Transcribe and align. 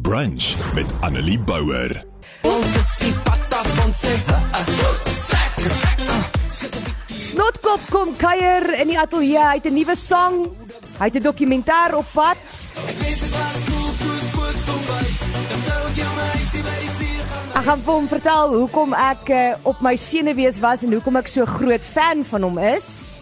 Brunch 0.00 0.54
met 0.74 0.86
Annelie 1.00 1.38
Bouwer. 1.38 2.04
Ons 2.42 2.76
is 2.76 2.96
die 2.98 3.12
patta 3.22 3.60
van 3.62 3.94
se 3.94 4.14
Snotkop 7.16 7.80
kom 7.90 8.10
kuier 8.18 8.66
in 8.80 8.90
die 8.90 8.98
ateljee. 8.98 9.38
Hy 9.38 9.54
het 9.54 9.68
'n 9.70 9.74
nuwe 9.74 9.96
sang. 9.96 10.50
Hy 10.98 11.04
het 11.04 11.14
'n 11.14 11.22
dokumentêr 11.22 11.94
op 11.94 12.06
pad. 12.12 12.74
Ek 17.54 17.64
gaan 17.64 17.78
vir 17.78 17.94
hom 17.94 18.08
vertel 18.08 18.54
hoekom 18.54 18.92
ek 18.94 19.28
uh, 19.28 19.54
op 19.62 19.80
my 19.80 19.96
senuwees 19.96 20.58
was 20.58 20.82
en 20.82 20.92
hoekom 20.92 21.16
ek 21.16 21.28
so 21.28 21.44
groot 21.44 21.86
fan 21.86 22.24
van 22.24 22.42
hom 22.42 22.58
is. 22.58 23.20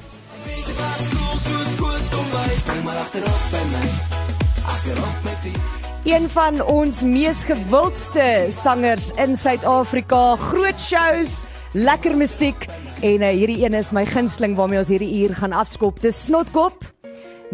Een 6.02 6.24
van 6.28 6.58
ons 6.66 7.04
mees 7.06 7.44
gewildste 7.46 8.48
sangers 8.50 9.12
in 9.22 9.36
Suid-Afrika, 9.38 10.34
groot 10.36 10.80
shows, 10.80 11.44
lekker 11.78 12.16
musiek 12.18 12.66
en 13.06 13.22
uh, 13.22 13.28
hierdie 13.30 13.60
een 13.62 13.78
is 13.78 13.92
my 13.94 14.02
gunsteling 14.10 14.56
waarmee 14.58 14.82
ons 14.82 14.90
hierdie 14.90 15.12
uur 15.22 15.36
gaan 15.38 15.54
afskop. 15.54 16.02
Dis 16.02 16.24
Snotkop 16.26 16.82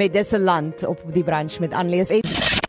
met 0.01 0.17
Disse 0.17 0.41
Land 0.41 0.87
op 0.89 1.05
die 1.13 1.25
branch 1.29 1.61
met 1.61 1.77
Anlees 1.77 2.09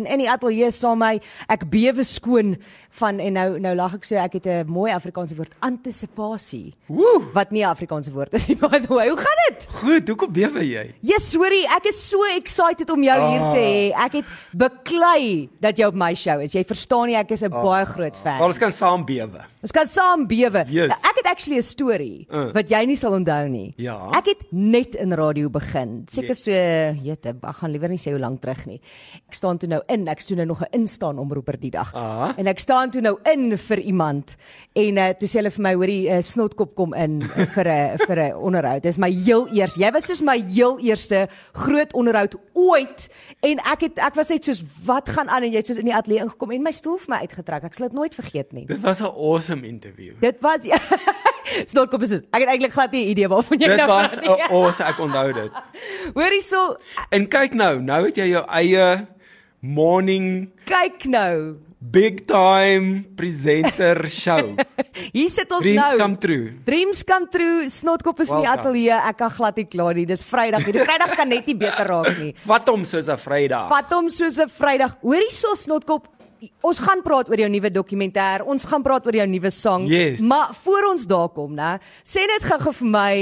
in 0.05 0.19
die 0.19 0.29
ateljee 0.29 0.71
saam 0.71 0.99
my 0.99 1.19
ek 1.47 1.69
bewe 1.69 2.03
skoon 2.03 2.57
van 2.99 3.19
en 3.19 3.33
nou 3.33 3.59
nou 3.59 3.75
lag 3.75 3.93
ek 3.95 4.03
so 4.03 4.15
ek 4.15 4.33
het 4.33 4.47
'n 4.47 4.67
mooi 4.67 4.91
Afrikaanse 4.91 5.35
woord 5.35 5.51
antisipasie 5.61 6.73
Woe, 6.87 7.31
wat 7.33 7.51
nie 7.51 7.63
'n 7.63 7.69
Afrikaanse 7.69 8.11
woord 8.11 8.33
is 8.33 8.47
nie 8.47 8.55
by 8.55 8.79
the 8.79 8.93
way 8.93 9.09
hoe 9.09 9.17
gaan 9.17 9.39
dit 9.49 9.67
goed, 9.81 10.07
hoekom 10.07 10.31
bewe 10.33 10.63
jy? 10.63 10.93
Yes, 11.01 11.31
sorry, 11.31 11.63
ek 11.65 11.85
is 11.85 12.09
so 12.09 12.17
excited 12.35 12.89
om 12.89 13.03
jou 13.03 13.17
ah. 13.17 13.29
hier 13.29 13.45
te 13.53 13.63
hê. 13.63 14.05
Ek 14.05 14.13
het 14.19 14.25
beklei 14.53 15.49
dat 15.61 15.77
jy 15.79 15.85
op 15.89 15.97
my 15.97 16.13
show 16.17 16.39
is. 16.43 16.53
Jy 16.53 16.63
verstaan 16.67 17.07
nie 17.07 17.17
ek 17.19 17.31
is 17.31 17.43
'n 17.43 17.53
ah. 17.53 17.63
baie 17.63 17.85
groot 17.85 18.17
fan. 18.17 18.37
Maar 18.39 18.47
ons 18.47 18.57
kan 18.57 18.71
saam 18.71 19.05
bewe. 19.05 19.41
Ons 19.61 19.71
kan 19.71 19.85
saam 19.85 20.27
bewe. 20.27 20.65
Yes. 20.71 20.91
Ek 20.91 21.15
het 21.21 21.27
actually 21.27 21.57
'n 21.57 21.61
storie 21.61 22.27
Uh. 22.29 22.51
wat 22.53 22.69
jy 22.69 22.85
nie 22.85 22.95
sal 22.95 23.13
onthou 23.13 23.47
nie. 23.49 23.73
Ja. 23.77 24.09
Ek 24.13 24.25
het 24.25 24.41
net 24.51 24.95
in 24.95 25.13
radio 25.13 25.49
begin. 25.49 26.03
Seker 26.07 26.29
Yes. 26.29 26.43
so, 26.43 26.51
jette, 27.03 27.29
ek 27.29 27.55
gaan 27.55 27.71
liewer 27.71 27.89
nie 27.89 27.97
sê 27.97 28.11
hoe 28.11 28.19
lank 28.19 28.41
terug 28.41 28.65
nie. 28.65 28.81
Ek 29.27 29.33
staan 29.33 29.57
toe 29.57 29.69
nou 29.69 29.81
in. 29.89 30.07
Ek 30.07 30.21
doen 30.27 30.37
nou 30.37 30.47
nog 30.47 30.61
'n 30.61 30.71
instaan 30.71 31.17
omroeper 31.19 31.59
die 31.59 31.71
dag. 31.71 31.93
Ah. 31.93 32.31
En 32.37 32.47
ek 32.47 32.59
staan 32.59 32.91
toe 32.91 33.01
nou 33.01 33.17
in 33.23 33.57
vir 33.57 33.79
iemand 33.79 34.35
en 34.73 34.97
uh, 34.97 35.09
toe 35.09 35.27
sê 35.27 35.39
hulle 35.41 35.51
vir 35.51 35.61
my 35.61 35.73
hoorie 35.73 36.09
uh, 36.09 36.21
snotkop 36.21 36.75
kom 36.75 36.93
in 36.93 37.21
uh, 37.21 37.45
vir 37.55 37.67
'n 37.67 37.97
vir 38.07 38.17
'n 38.19 38.35
onderhoud. 38.35 38.83
Dis 38.83 38.97
my 38.97 39.11
heel 39.11 39.47
eers. 39.53 39.75
Jy 39.75 39.91
was 39.91 40.05
soos 40.05 40.21
my 40.21 40.37
heel 40.53 40.79
eerste 40.79 41.27
groot 41.53 41.93
onderhoud 41.93 42.35
ooit 42.53 43.09
en 43.41 43.59
ek 43.59 43.81
het 43.81 43.99
ek 43.99 44.15
was 44.15 44.29
net 44.29 44.45
soos 44.45 44.63
wat 44.85 45.09
gaan 45.09 45.29
aan 45.29 45.43
en 45.43 45.51
jy 45.51 45.57
het 45.57 45.67
soos 45.67 45.77
in 45.77 45.85
die 45.85 45.95
ateljee 45.95 46.23
ingekom 46.23 46.51
en 46.51 46.63
my 46.63 46.71
stoel 46.71 46.97
vir 46.97 47.15
my 47.15 47.19
uitgetrek. 47.21 47.63
Ek 47.63 47.73
sal 47.73 47.87
dit 47.87 47.95
nooit 47.95 48.15
vergeet 48.15 48.51
nie. 48.53 48.65
Dit 48.65 48.81
was 48.81 49.01
'n 49.01 49.05
awesome 49.05 49.67
interview. 49.67 50.13
Dit 50.19 50.37
was 50.41 50.59
Snotkop 51.71 52.03
is 52.05 52.09
dit. 52.09 52.25
Ek 52.29 52.43
het 52.43 52.49
eintlik 52.49 52.73
glad 52.75 52.91
nie 52.91 53.05
'n 53.05 53.09
idee 53.09 53.27
waarvan 53.27 53.57
jy 53.59 53.67
Dit 53.67 53.77
nou 53.77 53.87
was 53.87 54.15
praat 54.15 54.21
nie. 54.21 54.43
awesome, 54.49 54.89
ek 54.89 54.99
onthou 54.99 55.33
dit. 55.33 55.51
Hoorie 56.17 56.41
so 56.41 56.77
En 57.09 57.27
kyk 57.27 57.53
nou, 57.53 57.81
nou 57.81 58.05
het 58.05 58.15
jy 58.17 58.27
jou 58.29 58.45
eie 58.47 59.07
morning 59.61 60.51
kyk 60.65 61.05
nou. 61.11 61.59
big 61.79 62.27
time 62.27 63.07
presenter 63.15 64.07
show. 64.11 64.55
Hier 65.15 65.31
sit 65.31 65.47
ons 65.47 65.63
Dreams 65.63 65.79
nou. 65.79 65.97
come 65.97 66.15
true. 66.19 66.45
Dreams 66.67 67.03
come 67.07 67.27
true. 67.31 67.69
Snotkop 67.71 68.19
is 68.19 68.31
in 68.35 68.43
die 68.43 68.51
ateljee. 68.51 68.99
Ek 68.99 69.17
kan 69.23 69.31
glad 69.31 69.59
nie 69.59 69.67
klaar 69.71 69.95
nie. 69.95 70.05
Dis 70.05 70.23
Vrydag. 70.27 70.67
Hierdie 70.67 70.83
Vrydag 70.83 71.15
kan 71.15 71.31
net 71.31 71.47
nie 71.47 71.55
beter 71.55 71.87
raak 71.87 72.11
nie. 72.19 72.33
Vat 72.51 72.67
hom 72.67 72.83
soos 72.83 73.07
'n 73.07 73.19
Vrydag. 73.19 73.71
Vat 73.71 73.95
hom 73.95 74.11
soos 74.11 74.39
'n 74.43 74.51
Vrydag. 74.51 74.99
Hoorie 75.01 75.31
so 75.31 75.55
Snotkop. 75.55 76.07
Ons 76.63 76.79
gaan 76.79 77.01
praat 77.03 77.27
oor 77.27 77.39
jou 77.39 77.49
nuwe 77.51 77.71
dokumentêr. 77.71 78.43
Ons 78.47 78.63
gaan 78.67 78.83
praat 78.83 79.07
oor 79.07 79.15
jou 79.15 79.27
nuwe 79.27 79.51
sang. 79.51 79.87
Yes. 79.87 80.19
Maar 80.19 80.53
voor 80.63 80.91
ons 80.91 81.03
daar 81.07 81.31
kom, 81.35 81.55
né? 81.55 81.79
Sê 82.03 82.27
net 82.27 82.43
gou-gou 82.47 82.75
vir 82.83 82.91
my 82.91 83.15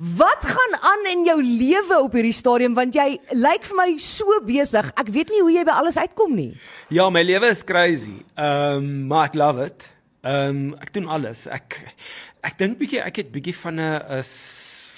Wat 0.00 0.40
gaan 0.40 0.74
aan 0.80 1.02
in 1.12 1.24
jou 1.28 1.42
lewe 1.44 1.96
op 2.00 2.14
hierdie 2.16 2.32
stadium 2.32 2.72
want 2.72 2.94
jy 2.96 3.18
lyk 3.36 3.66
vir 3.68 3.76
my 3.76 3.88
so 4.00 4.38
besig. 4.46 4.86
Ek 4.96 5.10
weet 5.12 5.28
nie 5.28 5.42
hoe 5.44 5.52
jy 5.52 5.64
by 5.68 5.74
alles 5.76 5.98
uitkom 6.00 6.32
nie. 6.38 6.54
Ja, 6.88 7.10
my 7.12 7.20
lewe 7.20 7.50
is 7.52 7.60
crazy. 7.68 8.14
Ehm, 8.32 8.80
um, 8.80 8.86
maar 9.10 9.28
ek 9.28 9.36
love 9.36 9.66
it. 9.68 9.90
Ehm, 10.24 10.72
um, 10.72 10.78
ek 10.80 10.94
doen 10.96 11.10
alles. 11.12 11.44
Ek 11.52 11.76
ek 12.40 12.56
dink 12.56 12.80
bietjie 12.80 13.02
ek 13.04 13.20
het 13.20 13.28
bietjie 13.34 13.56
van 13.60 13.76
'n 13.76 14.22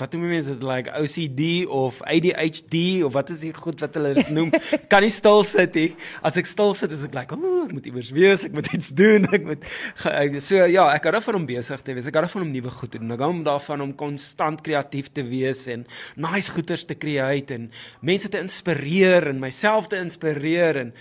wat 0.02 0.14
noem 0.16 0.28
mense 0.34 0.52
dit 0.52 0.64
like 0.66 0.90
OCD 0.98 1.42
of 1.70 2.00
ADHD 2.10 3.02
of 3.06 3.14
wat 3.14 3.30
is 3.34 3.44
die 3.46 3.52
goed 3.54 3.82
wat 3.82 3.96
hulle 3.98 4.12
dit 4.18 4.32
noem? 4.34 4.50
kan 4.92 5.04
nie 5.04 5.12
stil 5.14 5.44
sit 5.46 5.78
nie. 5.78 5.88
As 6.26 6.38
ek 6.40 6.50
stil 6.50 6.74
sit 6.78 6.92
is 6.94 7.04
ek 7.06 7.14
like, 7.16 7.38
"Ooh, 7.38 7.64
ek 7.68 7.74
moet 7.76 7.88
iewers 7.88 8.10
wees, 8.14 8.44
ek 8.48 8.56
moet 8.56 8.72
iets 8.74 8.90
doen, 8.98 9.28
ek 9.30 9.46
moet 9.46 9.66
ek, 10.10 10.38
so 10.42 10.66
ja, 10.66 10.88
ek 10.92 11.06
hou 11.06 11.14
daarvan 11.16 11.40
om 11.40 11.48
besig 11.48 11.82
te 11.86 11.94
wees. 11.96 12.08
Ek 12.10 12.18
hou 12.18 12.24
daarvan 12.26 12.46
om 12.46 12.52
nuwe 12.52 12.74
goed 12.74 12.92
te 12.92 13.00
doen. 13.00 13.14
Ek 13.14 13.24
hou 13.24 13.32
daarvan 13.46 13.86
om 13.86 13.96
konstant 13.98 14.62
kreatief 14.66 15.12
te 15.14 15.24
wees 15.26 15.66
en 15.72 15.86
nice 16.16 16.52
goeders 16.52 16.84
te 16.88 16.98
create 16.98 17.54
en 17.54 17.70
mense 18.00 18.28
te 18.28 18.40
inspireer 18.42 19.30
en 19.30 19.42
myself 19.42 19.88
te 19.92 20.00
inspireer 20.02 20.82
en 20.86 20.96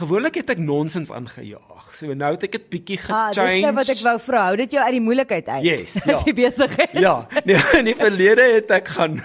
Gewoonlik 0.00 0.34
het 0.40 0.50
ek 0.54 0.58
nonsens 0.58 1.10
aangejaag. 1.12 1.90
So 1.94 2.14
nou 2.16 2.30
het 2.32 2.46
ek 2.48 2.52
dit 2.56 2.68
bietjie 2.72 2.96
Ah, 3.08 3.28
dis 3.28 3.36
gechange. 3.36 3.60
nou 3.60 3.72
wat 3.76 3.88
ek 3.92 4.00
wou 4.06 4.14
vra. 4.24 4.44
Hou 4.48 4.56
dit 4.56 4.72
jou 4.72 4.80
uit 4.84 4.92
die 4.96 5.00
moeilikheid 5.04 5.48
uit. 5.48 5.62
Yes, 5.64 5.96
As 6.08 6.22
ja. 6.22 6.22
jy 6.26 6.34
besig 6.34 6.78
is. 6.78 7.00
Ja, 7.00 7.26
nee, 7.44 7.60
in 7.82 7.84
die 7.90 7.94
verlede 7.98 8.46
het 8.54 8.70
ek 8.70 8.88
gaan 8.88 9.20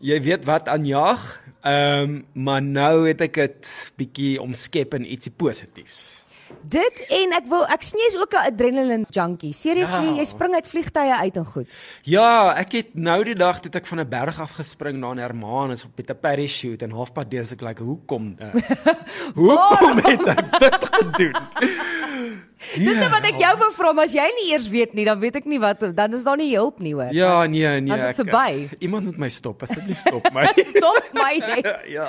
jy 0.00 0.16
weet 0.24 0.44
wat 0.48 0.68
aanjaag. 0.72 1.40
Ehm 1.62 2.02
um, 2.02 2.24
maar 2.32 2.62
nou 2.62 3.06
het 3.06 3.20
ek 3.20 3.34
dit 3.34 3.68
bietjie 4.00 4.40
omskep 4.42 4.94
in 4.98 5.04
ietsie 5.06 5.30
positiefs. 5.30 6.21
Dit 6.72 7.02
en 7.10 7.32
ek 7.32 7.46
wil 7.50 7.64
ek 7.66 7.82
sien 7.82 7.98
jy's 8.00 8.16
ook 8.16 8.32
'n 8.34 8.46
adrenaline 8.52 9.04
junkie. 9.10 9.52
Seriously, 9.52 10.06
Ja. 10.06 10.16
jy 10.16 10.24
spring 10.24 10.54
uit 10.54 10.66
vliegtye 10.68 11.14
uit 11.20 11.36
en 11.36 11.44
goed. 11.44 11.66
Ja, 12.04 12.54
ek 12.56 12.72
het 12.72 12.94
nou 12.94 13.24
die 13.24 13.34
dag 13.34 13.60
het 13.62 13.74
ek 13.76 13.86
van 13.86 14.00
'n 14.00 14.08
berg 14.08 14.40
af 14.40 14.50
gespring 14.56 14.98
na 14.98 15.12
'n 15.12 15.18
Hermanus 15.18 15.84
op 15.84 15.90
met 15.96 16.10
'n 16.10 16.18
parachute 16.20 16.84
en 16.84 16.90
halfpad 16.90 17.30
deur 17.30 17.42
as 17.42 17.52
ek 17.52 17.60
like 17.60 17.82
hoekom 17.82 18.36
uh, 18.40 18.52
hoekom 19.34 19.96
het 19.96 20.26
ek 20.26 20.60
dit 20.60 20.84
gedoen? 20.92 21.32
Dis 22.76 22.94
net 22.96 23.10
wat 23.10 23.24
ek 23.26 23.38
jou 23.42 23.56
wou 23.58 23.72
vra, 23.74 23.92
maar 23.92 24.04
as 24.04 24.12
jy 24.14 24.22
nie 24.38 24.52
eers 24.52 24.68
weet 24.70 24.94
nie, 24.94 25.04
dan 25.04 25.18
weet 25.18 25.36
ek 25.36 25.44
nie 25.50 25.58
wat 25.58 25.80
dan 25.96 26.14
is 26.14 26.22
daar 26.24 26.36
nie 26.36 26.54
hulp 26.54 26.78
nie 26.80 26.94
hoor. 26.94 27.10
Ja, 27.12 27.44
nee, 27.46 27.66
nee. 27.80 27.88
Dan 27.90 27.96
is 27.98 28.02
dit 28.02 28.10
ek- 28.14 28.20
verby. 28.22 28.68
Iemand 28.78 29.04
moet 29.04 29.18
my 29.18 29.28
stop, 29.28 29.62
asseblief 29.62 29.98
stop 30.06 30.30
my. 30.32 30.46
Stop 30.56 31.02
my 31.12 31.38
net. 31.38 31.82
ja. 31.88 32.08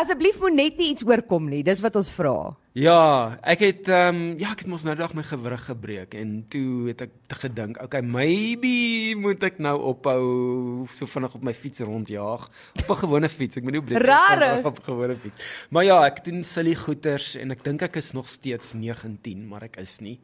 Asseblief 0.00 0.38
moet 0.40 0.52
net 0.54 0.76
nie 0.76 0.90
iets 0.90 1.04
oorkom 1.04 1.48
nie. 1.48 1.62
Dis 1.62 1.80
wat 1.80 1.96
ons 1.96 2.10
vra. 2.12 2.54
Ja, 2.76 3.38
ek 3.48 3.62
het 3.64 3.88
ehm 3.88 4.14
um, 4.14 4.38
ja, 4.38 4.50
ek 4.52 4.60
het 4.62 4.68
mos 4.70 4.82
nou 4.84 4.92
dag 4.94 5.14
my 5.16 5.22
gewrig 5.24 5.62
gebreek 5.66 6.12
en 6.14 6.44
toe 6.52 6.90
het 6.90 7.00
ek 7.06 7.14
gedink, 7.40 7.78
okay, 7.82 8.02
maybe 8.04 9.16
moet 9.18 9.42
ek 9.42 9.56
nou 9.58 9.72
ophou 9.88 10.84
so 10.92 11.08
vinnig 11.08 11.34
op 11.34 11.42
my 11.48 11.54
fiets 11.56 11.80
rondjaag 11.80 12.44
op 12.84 12.90
'n 12.92 13.00
gewone 13.00 13.28
fiets. 13.28 13.56
Ek 13.56 13.64
moet 13.64 13.72
nie 13.72 13.80
op 13.80 13.88
dit 13.88 13.96
Rare. 14.02 14.60
op 14.64 14.78
'n 14.78 14.84
gewone 14.84 15.16
fiets. 15.16 15.36
Maar 15.70 15.84
ja, 15.84 16.04
ek 16.06 16.24
doen 16.24 16.44
silly 16.44 16.74
goeters 16.74 17.34
en 17.36 17.50
ek 17.50 17.64
dink 17.64 17.82
ek 17.82 17.96
is 17.96 18.12
nog 18.12 18.28
steeds 18.28 18.72
19, 18.74 19.48
maar 19.48 19.62
ek 19.62 19.76
is 19.76 19.98
nie. 20.00 20.20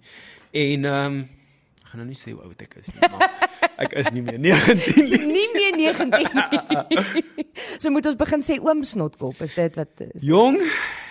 En 0.53 0.85
ehm 0.85 1.07
um, 1.07 1.21
ek 1.83 1.89
gaan 1.91 1.99
nou 2.01 2.07
nie 2.09 2.17
sê 2.19 2.31
hoe 2.31 2.43
oud 2.43 2.63
ek 2.63 2.75
is 2.77 2.87
nie, 2.93 3.09
maar 3.11 3.31
ek 3.85 3.93
is 3.93 4.11
nie 4.11 4.23
meer 4.23 4.39
19 4.39 5.09
nie. 5.09 5.27
Nie 5.27 5.49
meer 5.53 5.77
19 5.77 6.11
nie. 6.13 7.25
so 7.81 7.91
moet 7.91 8.07
ons 8.07 8.17
begin 8.17 8.43
sê 8.43 8.61
oom 8.61 8.85
snotkop, 8.85 9.41
is 9.41 9.55
dit 9.55 9.75
wat 9.77 10.01
is? 10.15 10.23
Jong, 10.23 10.61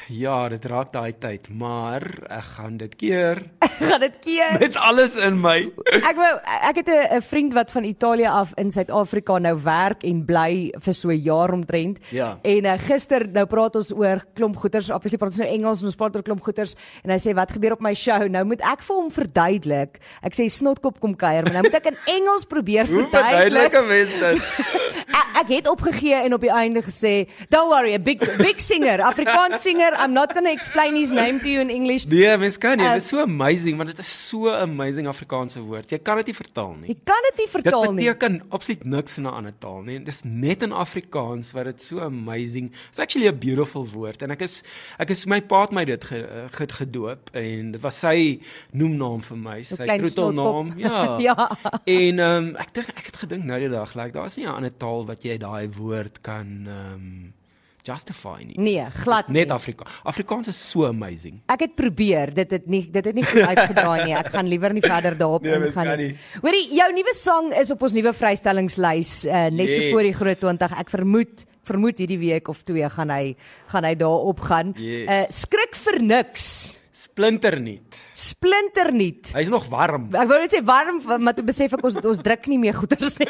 ja, 0.07 0.49
dit 0.49 0.65
raak 0.65 0.91
daai 0.93 1.13
tyd, 1.19 1.47
maar 1.49 2.03
ek 2.29 2.43
gaan 2.57 2.77
dit 2.77 2.95
keer 2.95 3.43
Gaan 3.79 3.99
dit 3.99 4.13
keer? 4.21 4.59
met 4.59 4.75
alles 4.77 5.15
in 5.15 5.39
my. 5.41 5.71
Ek 6.09 6.15
wou 6.15 6.31
ek 6.69 6.75
het 6.81 6.87
'n 6.89 7.15
'n 7.17 7.21
vriend 7.21 7.53
wat 7.53 7.71
van 7.71 7.83
Italië 7.83 8.27
af 8.27 8.51
in 8.57 8.71
Suid-Afrika 8.71 9.37
nou 9.39 9.55
werk 9.63 10.03
en 10.03 10.25
bly 10.25 10.71
vir 10.79 10.93
so 10.93 11.09
'n 11.09 11.21
jaar 11.23 11.51
omtrent. 11.53 11.99
Ja. 12.11 12.37
En 12.43 12.65
uh, 12.65 12.73
gister 12.77 13.27
nou 13.31 13.45
praat 13.45 13.75
ons 13.75 13.91
oor 13.93 14.23
klomp 14.35 14.55
goeters, 14.57 14.89
obviously 14.89 15.17
praat 15.17 15.31
ons 15.31 15.39
nou 15.39 15.49
Engels 15.49 15.79
en 15.81 15.85
ons 15.85 15.95
praat 15.95 16.15
oor 16.15 16.23
klomp 16.23 16.41
goeters 16.43 16.75
en 17.03 17.09
hy 17.11 17.17
sê 17.17 17.33
wat 17.33 17.51
gebeur 17.51 17.71
op 17.73 17.81
my 17.81 17.93
show? 17.93 18.27
Nou 18.27 18.43
moet 18.45 18.61
ek 18.61 18.81
vir 18.83 18.95
hom 18.95 19.11
verduidelik. 19.11 19.99
Ek 20.21 20.33
sê 20.35 20.47
snotkop 20.49 20.99
kom 20.99 21.15
kuier, 21.15 21.43
maar 21.43 21.53
nou 21.53 21.63
moet 21.63 21.75
ek 21.75 21.85
in 21.85 21.97
Engels 22.07 22.45
probeer 22.45 22.85
Hoe 22.87 23.07
verduidelik. 23.09 23.71
verduidelike 23.71 23.81
mens 23.87 24.11
dit? 24.19 24.41
Ek, 25.13 25.45
ek 25.45 25.49
het 25.49 25.67
opgegee 25.69 26.15
en 26.25 26.33
op 26.33 26.41
die 26.41 26.49
einde 26.49 26.81
gesê, 26.81 27.27
"Don't 27.49 27.69
worry, 27.69 27.93
a 27.93 27.99
big 27.99 28.17
big 28.37 28.59
singer, 28.61 29.01
Afrikaans 29.01 29.61
singer. 29.61 29.92
I'm 29.97 30.13
not 30.13 30.33
going 30.33 30.45
to 30.45 30.51
explain 30.51 30.95
his 30.95 31.11
name 31.11 31.39
to 31.39 31.47
you 31.49 31.61
in 31.61 31.69
English." 31.69 32.05
Nee, 32.05 32.37
mens 32.37 32.57
kan 32.57 32.77
nie. 32.77 32.85
Uh, 32.85 32.93
Dit 32.93 33.01
is 33.03 33.07
so 33.09 33.19
amazing 33.19 33.77
want 33.77 33.89
dit 33.89 33.99
is 33.99 34.29
so 34.29 34.49
amazing 34.49 35.07
Afrikaanse 35.07 35.59
woord. 35.61 35.89
Jy 35.91 35.99
kan 35.99 36.17
dit 36.17 36.25
nie 36.25 36.35
vertaal 36.35 36.75
nie. 36.81 36.87
Jy 36.87 36.97
kan 37.03 37.21
dit 37.29 37.37
nie 37.37 37.45
Dit 37.45 37.55
vertaal 37.63 37.91
nie. 37.93 38.05
beteken 38.05 38.41
absoluut 38.49 38.83
niks 38.85 39.17
in 39.17 39.23
'n 39.23 39.33
ander 39.33 39.53
taal 39.59 39.81
nie. 39.83 39.99
Dis 40.03 40.23
net 40.23 40.63
in 40.63 40.71
Afrikaans 40.71 41.51
wat 41.53 41.65
dit 41.65 41.81
so 41.81 41.99
amazing. 41.99 42.71
It's 42.89 42.99
actually 42.99 43.27
a 43.27 43.33
beautiful 43.33 43.85
woord 43.87 44.21
en 44.21 44.31
ek 44.31 44.41
is 44.41 44.63
ek 44.99 45.09
is 45.09 45.25
my 45.25 45.41
pa 45.41 45.61
het 45.61 45.71
my 45.71 45.85
dit 45.85 46.03
ge, 46.03 46.25
ge, 46.51 46.67
gedoop 46.67 47.29
en 47.33 47.71
dit 47.71 47.81
was 47.81 47.99
sy 47.99 48.39
noemnaam 48.73 49.21
vir 49.21 49.37
my, 49.37 49.63
sy 49.63 49.85
troetelnaam. 49.97 50.73
Ja. 50.77 51.17
Ja. 51.23 51.49
En 51.85 52.19
ehm 52.19 52.43
um, 52.47 52.55
ek 52.57 52.73
dink 52.73 52.89
ek 52.89 53.05
het 53.05 53.15
gedink 53.15 53.43
nou 53.45 53.59
die 53.59 53.69
dag, 53.69 53.95
like 53.95 54.11
daar's 54.13 54.35
nie 54.37 54.45
'n 54.45 54.49
ander 54.55 54.71
taal 54.77 55.05
wat 55.05 55.23
jy 55.23 55.37
daai 55.37 55.67
woord 55.77 56.21
kan 56.21 56.67
ehm 56.67 56.93
um, 56.93 57.33
justify 57.83 58.43
nie. 58.47 58.55
Nee, 58.59 58.85
glad 59.03 59.27
Dis 59.27 59.35
net 59.35 59.47
nie. 59.47 59.53
Afrika. 59.55 59.85
Afrikaans 60.07 60.47
is 60.47 60.59
so 60.69 60.85
amazing. 60.87 61.41
Ek 61.51 61.59
het 61.65 61.75
probeer, 61.75 62.33
dit 62.33 62.51
het 62.51 62.67
nie 62.67 62.83
dit 62.91 63.05
het 63.05 63.15
nie 63.15 63.25
goed 63.25 63.41
uitgedraai 63.43 64.05
nie. 64.05 64.15
Ek 64.15 64.27
gaan 64.33 64.47
liewer 64.47 64.73
nie 64.73 64.81
verder 64.83 65.17
daarop 65.17 65.43
Nee, 65.43 65.55
ingaan 65.67 65.97
nie. 65.97 66.07
nie. 66.13 66.17
Hoorie, 66.41 66.67
jou 66.75 66.89
nuwe 66.93 67.13
sang 67.15 67.51
is 67.59 67.71
op 67.71 67.81
ons 67.81 67.93
nuwe 67.93 68.13
vrystellingslys 68.13 69.25
uh, 69.25 69.47
net 69.51 69.71
so 69.73 69.79
Yes. 69.81 69.91
voor 69.91 70.03
die 70.03 70.13
groot 70.13 70.39
20. 70.39 70.77
Ek 70.79 70.89
vermoed 70.89 71.45
vermoed 71.63 71.97
hierdie 71.97 72.19
week 72.19 72.47
of 72.51 72.63
twee 72.67 72.87
gaan 72.91 73.09
hy 73.09 73.35
gaan 73.71 73.83
hy 73.87 73.93
daarop 73.95 74.39
gaan. 74.43 74.73
Yes. 74.75 75.07
Uh 75.09 75.25
skrik 75.31 75.75
vir 75.75 76.01
niks. 76.03 76.79
Splinter 76.93 77.55
nie. 77.57 77.79
Splinternuut. 78.13 79.31
Hy's 79.33 79.47
nog 79.49 79.63
warm. 79.71 80.11
Ek 80.13 80.27
wou 80.29 80.37
net 80.37 80.53
sê 80.53 80.59
warm, 80.61 80.99
maar 81.25 81.33
toe 81.33 81.41
besef 81.47 81.71
ek 81.73 81.81
ons 81.89 81.95
ons 81.97 82.19
druk 82.21 82.45
nie 82.51 82.59
meer 82.61 82.75
goeders 82.77 83.15
nie. 83.17 83.25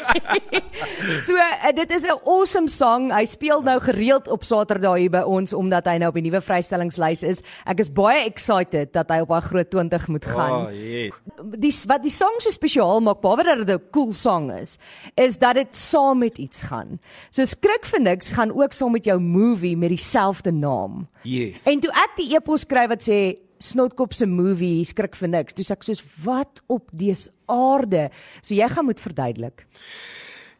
so 1.24 1.32
uh, 1.32 1.70
dit 1.72 1.94
is 1.96 2.04
'n 2.04 2.18
awesome 2.28 2.68
song. 2.68 3.08
Hy 3.08 3.24
speel 3.24 3.64
nou 3.64 3.78
gereeld 3.80 4.28
op 4.28 4.44
Saterdag 4.44 4.98
hier 5.00 5.14
by 5.14 5.22
ons 5.24 5.56
omdat 5.56 5.88
hy 5.88 5.96
nou 6.02 6.12
op 6.12 6.18
die 6.20 6.26
nuwe 6.26 6.42
vrystellingslys 6.44 7.24
is. 7.24 7.40
Ek 7.64 7.80
is 7.80 7.88
baie 7.88 8.26
excited 8.28 8.92
dat 8.92 9.08
hy 9.08 9.22
op 9.24 9.32
daai 9.32 9.48
groot 9.48 9.72
20 9.72 10.08
moet 10.12 10.28
gaan. 10.28 10.52
Oh, 10.52 10.68
yes. 10.68 11.16
Die 11.56 11.72
wat 11.88 12.04
die 12.04 12.12
song 12.12 12.36
so 12.44 12.52
spesiaal 12.52 13.00
maak, 13.00 13.24
behalwe 13.24 13.48
dat 13.48 13.64
dit 13.64 13.80
'n 13.80 13.88
cool 13.96 14.12
song 14.12 14.52
is, 14.52 14.76
is 15.16 15.40
dat 15.40 15.56
dit 15.56 15.72
saam 15.72 16.20
met 16.20 16.36
iets 16.36 16.68
gaan. 16.68 17.00
So 17.30 17.48
skrik 17.48 17.88
vir 17.88 18.00
niks 18.12 18.36
gaan 18.36 18.52
ook 18.52 18.76
saam 18.76 18.92
met 18.92 19.08
jou 19.08 19.16
movie 19.18 19.76
met 19.76 19.88
dieselfde 19.88 20.52
naam. 20.52 21.08
Yes. 21.24 21.64
En 21.70 21.80
toe 21.80 21.92
ek 22.04 22.18
die 22.20 22.30
e-pos 22.36 22.66
skryf 22.66 22.92
wat 22.92 23.04
sê 23.06 23.18
Snotkop 23.64 24.12
se 24.12 24.26
movie 24.28 24.84
skrik 24.84 25.14
vir 25.16 25.30
niks, 25.32 25.54
toe 25.56 25.64
sê 25.64 25.76
ek 25.76 25.86
soos 25.86 26.02
wat 26.24 26.60
op 26.72 26.90
dese 26.92 27.32
aarde. 27.48 28.10
So 28.42 28.56
jy 28.56 28.68
gaan 28.68 28.88
moet 28.90 29.00
verduidelik. 29.00 29.64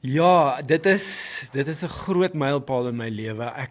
Ja, 0.05 0.61
dit 0.61 0.85
is 0.87 1.05
dit 1.53 1.67
is 1.67 1.81
'n 1.83 1.89
groot 1.89 2.35
mylpaal 2.35 2.89
in 2.89 2.97
my 2.97 3.09
lewe. 3.09 3.45
Ek 3.56 3.71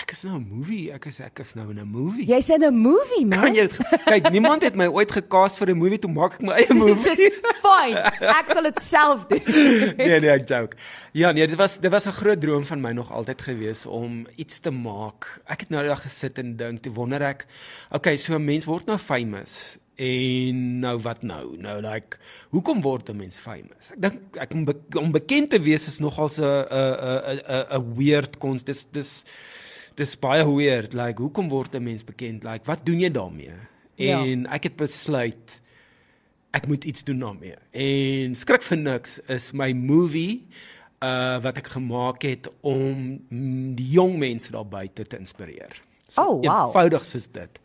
ek 0.00 0.10
is 0.12 0.22
nou 0.24 0.38
'n 0.38 0.48
movie. 0.48 0.90
Ek 0.92 1.04
is 1.06 1.20
ek 1.20 1.38
is 1.40 1.54
nou 1.54 1.70
in 1.70 1.78
'n 1.78 1.84
movie. 1.88 2.24
Jy's 2.24 2.48
in 2.48 2.64
'n 2.64 2.74
movie, 2.74 3.28
Kan 3.28 3.40
man. 3.40 3.54
jy 3.54 3.68
dit 3.68 3.76
kyk, 4.04 4.30
niemand 4.30 4.62
het 4.62 4.74
my 4.74 4.86
ooit 4.86 5.12
gecast 5.12 5.58
vir 5.58 5.68
'n 5.70 5.76
movie 5.76 5.98
toe 5.98 6.10
maak 6.10 6.32
ek 6.34 6.40
my 6.40 6.52
eie 6.52 6.72
movie. 6.74 6.96
Soos 6.96 7.20
fine. 7.60 8.00
Ek 8.20 8.48
sal 8.48 8.62
dit 8.62 8.80
self 8.82 9.26
doen. 9.26 9.42
nee 9.98 10.20
nee, 10.20 10.30
ek 10.30 10.48
joke. 10.48 10.76
Ja, 11.12 11.32
nee, 11.32 11.46
dit 11.46 11.56
was 11.58 11.78
dit 11.78 11.90
was 11.90 12.06
'n 12.06 12.12
groot 12.16 12.40
droom 12.40 12.64
van 12.64 12.80
my 12.80 12.92
nog 12.92 13.12
altyd 13.12 13.42
gewees 13.42 13.84
om 13.86 14.26
iets 14.36 14.60
te 14.60 14.70
maak. 14.70 15.40
Ek 15.46 15.60
het 15.60 15.68
nou 15.70 15.84
daag 15.84 16.00
gesit 16.02 16.38
en 16.38 16.56
dink, 16.56 16.80
toe 16.82 16.92
wonder 16.92 17.20
ek, 17.22 17.46
okay, 17.90 18.16
so 18.16 18.34
'n 18.34 18.44
mens 18.44 18.64
word 18.64 18.86
nou 18.86 18.96
famous 18.98 19.76
en 19.96 20.78
nou 20.80 20.94
wat 21.00 21.22
nou? 21.22 21.56
Nou 21.60 21.80
like, 21.80 22.18
hoekom 22.54 22.80
word 22.84 23.10
'n 23.10 23.16
mens 23.16 23.36
famous? 23.36 23.92
Ek 23.92 24.00
dink 24.00 24.36
ek 24.36 24.54
om, 24.54 24.64
be 24.64 24.74
om 25.00 25.12
bekend 25.12 25.50
te 25.50 25.60
wees 25.60 25.86
is 25.86 25.98
nogal 25.98 26.28
'n 26.28 26.42
'n 26.42 27.40
'n 27.48 27.66
'n 27.70 27.94
weird 27.96 28.38
kons. 28.38 28.64
Dis 28.64 28.86
dis 28.92 29.24
dis 29.94 30.18
baie 30.18 30.44
weird. 30.44 30.92
Like, 30.92 31.22
hoekom 31.22 31.48
word 31.48 31.74
'n 31.74 31.82
mens 31.82 32.04
bekend? 32.04 32.44
Like, 32.44 32.64
wat 32.64 32.86
doen 32.86 33.00
jy 33.00 33.10
daarmee? 33.10 33.54
Ja. 33.94 34.24
En 34.24 34.46
ek 34.46 34.62
het 34.62 34.76
besluit 34.76 35.60
ek 36.56 36.66
moet 36.66 36.84
iets 36.84 37.04
doen 37.04 37.18
daarmee. 37.18 37.56
En 37.70 38.34
skrik 38.34 38.62
vir 38.62 38.78
niks 38.78 39.20
is 39.28 39.52
my 39.52 39.72
movie 39.72 40.46
uh 41.04 41.36
wat 41.44 41.58
ek 41.60 41.68
gemaak 41.74 42.24
het 42.24 42.48
om 42.64 43.18
die 43.76 43.90
jong 43.92 44.16
mense 44.18 44.52
daar 44.52 44.66
buite 44.68 45.04
te 45.04 45.18
inspireer. 45.18 45.85
Oh, 46.14 46.38
wow. 46.38 46.68
Eenvoudig 46.70 47.04
soos 47.04 47.26
dit. 47.34 47.58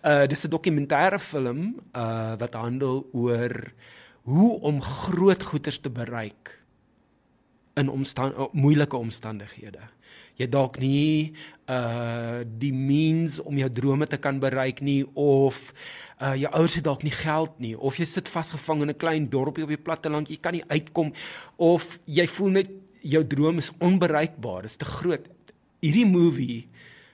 Uh 0.00 0.24
dis 0.26 0.44
'n 0.44 0.50
dokumentêre 0.50 1.18
film 1.20 1.76
uh 1.92 2.34
wat 2.40 2.54
handel 2.54 3.04
oor 3.12 3.72
hoe 4.24 4.60
om 4.60 4.80
groot 4.80 5.42
goeders 5.42 5.78
te 5.78 5.90
bereik 5.90 6.58
in 7.76 7.88
omstand 7.88 8.34
uh, 8.36 8.48
moeilike 8.52 8.96
omstandighede. 8.96 9.84
Jy 10.40 10.48
dalk 10.48 10.78
nie 10.80 11.32
uh 11.68 12.40
die 12.44 12.72
means 12.72 13.40
om 13.40 13.58
jou 13.58 13.68
drome 13.72 14.06
te 14.06 14.16
kan 14.16 14.40
bereik 14.40 14.80
nie 14.80 15.04
of 15.14 15.72
uh 16.20 16.32
jou 16.34 16.52
ouers 16.52 16.74
het 16.74 16.84
dalk 16.84 17.02
nie 17.02 17.12
geld 17.12 17.58
nie 17.60 17.76
of 17.78 17.98
jy 18.00 18.04
sit 18.08 18.28
vasgevang 18.28 18.82
in 18.82 18.90
'n 18.90 18.96
klein 18.96 19.28
dorpie 19.28 19.64
op 19.64 19.68
die 19.68 19.84
platteland, 19.84 20.28
jy 20.30 20.40
kan 20.40 20.52
nie 20.52 20.64
uitkom 20.68 21.12
of 21.56 21.98
jy 22.06 22.26
voel 22.26 22.50
net 22.50 22.70
jou 23.02 23.26
droom 23.26 23.58
is 23.58 23.72
onbereikbaar, 23.78 24.62
dit 24.62 24.70
is 24.70 24.76
te 24.76 24.84
groot. 24.84 25.28
Hierdie 25.82 26.06
movie 26.06 26.68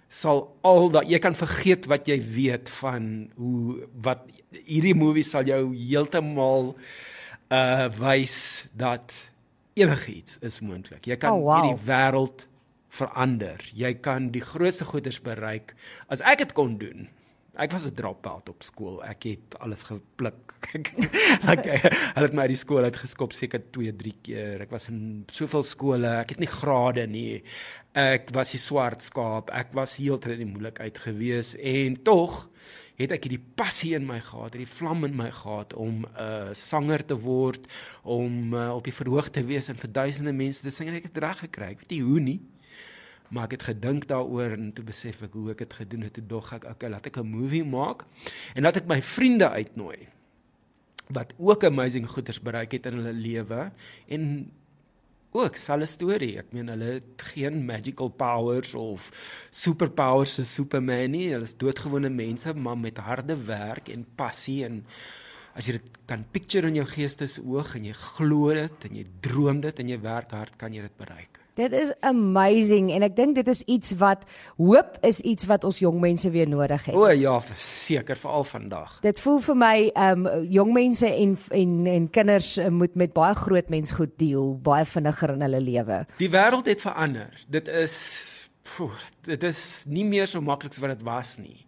sal 0.08 0.56
al 0.64 0.88
dat 0.90 1.08
jy 1.10 1.18
kan 1.20 1.34
vergeet 1.36 1.86
wat 1.90 2.08
jy 2.08 2.16
weet 2.34 2.70
van 2.80 3.28
hoe 3.36 3.84
wat 4.04 4.24
hierdie 4.64 4.94
movie 4.96 5.24
sal 5.26 5.44
jou 5.44 5.74
heeltemal 5.76 6.74
uh 7.52 7.88
wys 8.00 8.68
dat 8.76 9.12
enigiets 9.78 10.38
is 10.42 10.60
moontlik. 10.60 11.06
Jy 11.06 11.16
kan 11.16 11.32
Oh, 11.36 11.42
wow. 11.44 11.62
hierdie 11.62 11.84
wêreld 11.86 12.46
verander. 12.88 13.60
Jy 13.76 13.92
kan 14.02 14.30
die 14.34 14.40
grootste 14.42 14.84
goeders 14.88 15.20
bereik 15.22 15.74
as 16.08 16.20
ek 16.24 16.38
dit 16.42 16.52
kon 16.56 16.78
doen. 16.80 17.08
Ek 17.58 17.72
was 17.74 17.86
'n 17.86 17.94
dropout 17.94 18.48
op 18.48 18.62
skool. 18.62 19.02
Ek 19.02 19.24
het 19.26 19.58
alles 19.58 19.82
gepluk. 19.82 20.54
Ek 20.74 20.92
ek 21.50 21.64
hulle 21.66 22.26
het 22.26 22.34
my 22.34 22.44
uit 22.46 22.54
die 22.54 22.58
skool 22.60 22.86
uitgeskop 22.86 23.32
seker 23.34 23.62
2, 23.74 23.92
3 23.98 24.14
keer. 24.22 24.62
Ek 24.62 24.70
was 24.70 24.88
in 24.88 25.24
soveel 25.26 25.64
skole. 25.66 26.06
Ek 26.22 26.30
het 26.30 26.38
nie 26.38 26.50
grade 26.50 27.06
nie. 27.06 27.42
Ek 27.94 28.30
was 28.34 28.52
die 28.54 28.62
swart 28.62 29.02
skaap. 29.02 29.50
Ek 29.50 29.74
was 29.74 29.96
heeltyd 29.98 30.38
in 30.38 30.46
die 30.46 30.52
moeilikheid 30.54 30.98
gewees 31.02 31.56
en 31.58 31.98
tog 32.06 32.46
het 32.98 33.14
ek 33.14 33.26
hierdie 33.26 33.42
passie 33.58 33.94
in 33.94 34.06
my 34.06 34.18
gehad, 34.22 34.54
hierdie 34.54 34.70
vlam 34.78 35.06
in 35.06 35.16
my 35.16 35.30
gehad 35.30 35.74
om 35.74 36.02
'n 36.02 36.06
uh, 36.18 36.54
sanger 36.54 37.04
te 37.06 37.14
word, 37.14 37.66
om 38.02 38.54
uh, 38.54 38.74
op 38.74 38.84
die 38.84 38.94
verhoog 38.94 39.30
te 39.30 39.42
wees 39.46 39.68
en 39.68 39.78
vir 39.78 39.92
duisende 39.92 40.32
mense 40.32 40.62
te 40.62 40.70
sing 40.70 40.88
en 40.88 40.98
ek 40.98 41.10
het 41.10 41.18
reg 41.22 41.38
gekry. 41.46 41.74
Ek 41.74 41.82
weet 41.82 41.94
nie 41.94 42.02
hoe 42.02 42.20
nie. 42.20 42.40
Maar 43.28 43.44
ek 43.44 43.56
het 43.58 43.66
gedink 43.70 44.06
daaroor 44.08 44.56
en 44.56 44.70
toe 44.72 44.84
besef 44.84 45.22
ek 45.22 45.34
hoe 45.36 45.50
ek 45.52 45.64
dit 45.64 45.74
gedoen 45.82 46.06
het. 46.06 46.14
Toe 46.16 46.26
dog 46.26 46.52
ek, 46.56 46.64
okay, 46.64 46.88
laat 46.88 47.06
ek 47.06 47.18
'n 47.18 47.28
movie 47.28 47.64
maak 47.64 48.04
en 48.54 48.62
laat 48.62 48.76
ek 48.76 48.88
my 48.88 49.02
vriende 49.02 49.48
uitnooi 49.50 50.08
wat 51.08 51.32
ook 51.38 51.64
amazing 51.64 52.08
goeders 52.08 52.40
bereik 52.40 52.72
het 52.72 52.86
in 52.86 53.00
hulle 53.00 53.12
lewe 53.12 53.70
en 54.08 54.50
ook 55.36 55.56
selfe 55.60 55.86
storie. 55.86 56.34
Ek 56.40 56.52
meen 56.56 56.70
hulle 56.72 56.98
het 56.98 57.24
geen 57.34 57.60
magical 57.68 58.10
powers 58.10 58.74
of 58.78 59.10
superpowers 59.50 60.34
so 60.38 60.44
Superman 60.48 61.12
nie. 61.12 61.28
Hulle 61.32 61.48
is 61.48 61.56
doodgewone 61.56 62.10
mense 62.12 62.54
maar 62.54 62.78
met 62.78 62.98
harde 62.98 63.36
werk 63.48 63.88
en 63.92 64.06
passie 64.16 64.62
en 64.64 64.82
as 65.58 65.66
jy 65.66 65.78
dit 65.78 65.98
kan 66.06 66.22
picture 66.32 66.68
in 66.68 66.78
jou 66.78 66.86
geestesoog 66.86 67.74
en 67.76 67.88
jy 67.90 67.96
glo 67.98 68.54
dit 68.54 68.88
en 68.88 68.98
jy 69.00 69.04
droom 69.24 69.60
dit 69.64 69.80
en 69.82 69.88
jy 69.90 69.98
werk 70.04 70.32
hard, 70.36 70.56
kan 70.60 70.74
jy 70.74 70.84
dit 70.86 70.96
bereik. 71.00 71.40
Dit 71.58 71.72
is 71.72 71.90
amazing 72.06 72.92
en 72.94 73.02
ek 73.02 73.16
dink 73.18 73.34
dit 73.34 73.48
is 73.50 73.64
iets 73.66 73.96
wat 73.98 74.22
hoop 74.60 74.94
is 75.02 75.18
iets 75.26 75.48
wat 75.50 75.64
ons 75.66 75.80
jong 75.82 75.98
mense 75.98 76.30
weer 76.30 76.46
nodig 76.46 76.84
het. 76.86 76.94
O 76.94 77.08
ja, 77.10 77.34
verseker 77.42 78.20
veral 78.20 78.46
vandag. 78.46 78.92
Dit 79.02 79.18
voel 79.24 79.40
vir 79.42 79.58
my 79.58 79.74
ehm 79.88 80.26
um, 80.30 80.46
jong 80.54 80.70
mense 80.76 81.10
en 81.10 81.34
en 81.58 81.74
en 81.90 82.06
kinders 82.14 82.52
uh, 82.62 82.68
moet 82.70 82.94
met 82.94 83.12
baie 83.16 83.34
groot 83.34 83.74
mens 83.74 83.90
goed 83.90 84.14
deel, 84.22 84.54
baie 84.62 84.86
vinniger 84.86 85.34
in 85.34 85.42
hulle 85.48 85.60
lewe. 85.66 86.04
Die 86.22 86.30
wêreld 86.30 86.70
het 86.70 86.84
verander. 86.86 87.34
Dit 87.50 87.66
is 87.66 87.98
poeh, 88.76 88.98
dit 89.26 89.44
is 89.48 89.60
nie 89.88 90.04
meer 90.06 90.28
so 90.30 90.40
maklik 90.44 90.74
as 90.74 90.82
wat 90.82 90.96
dit 90.96 91.04
was 91.06 91.36
nie. 91.40 91.66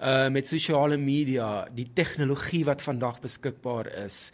Uh 0.00 0.30
met 0.32 0.48
sosiale 0.48 0.96
media, 1.00 1.66
die 1.76 1.88
tegnologie 1.94 2.64
wat 2.68 2.82
vandag 2.82 3.20
beskikbaar 3.20 3.90
is. 4.06 4.30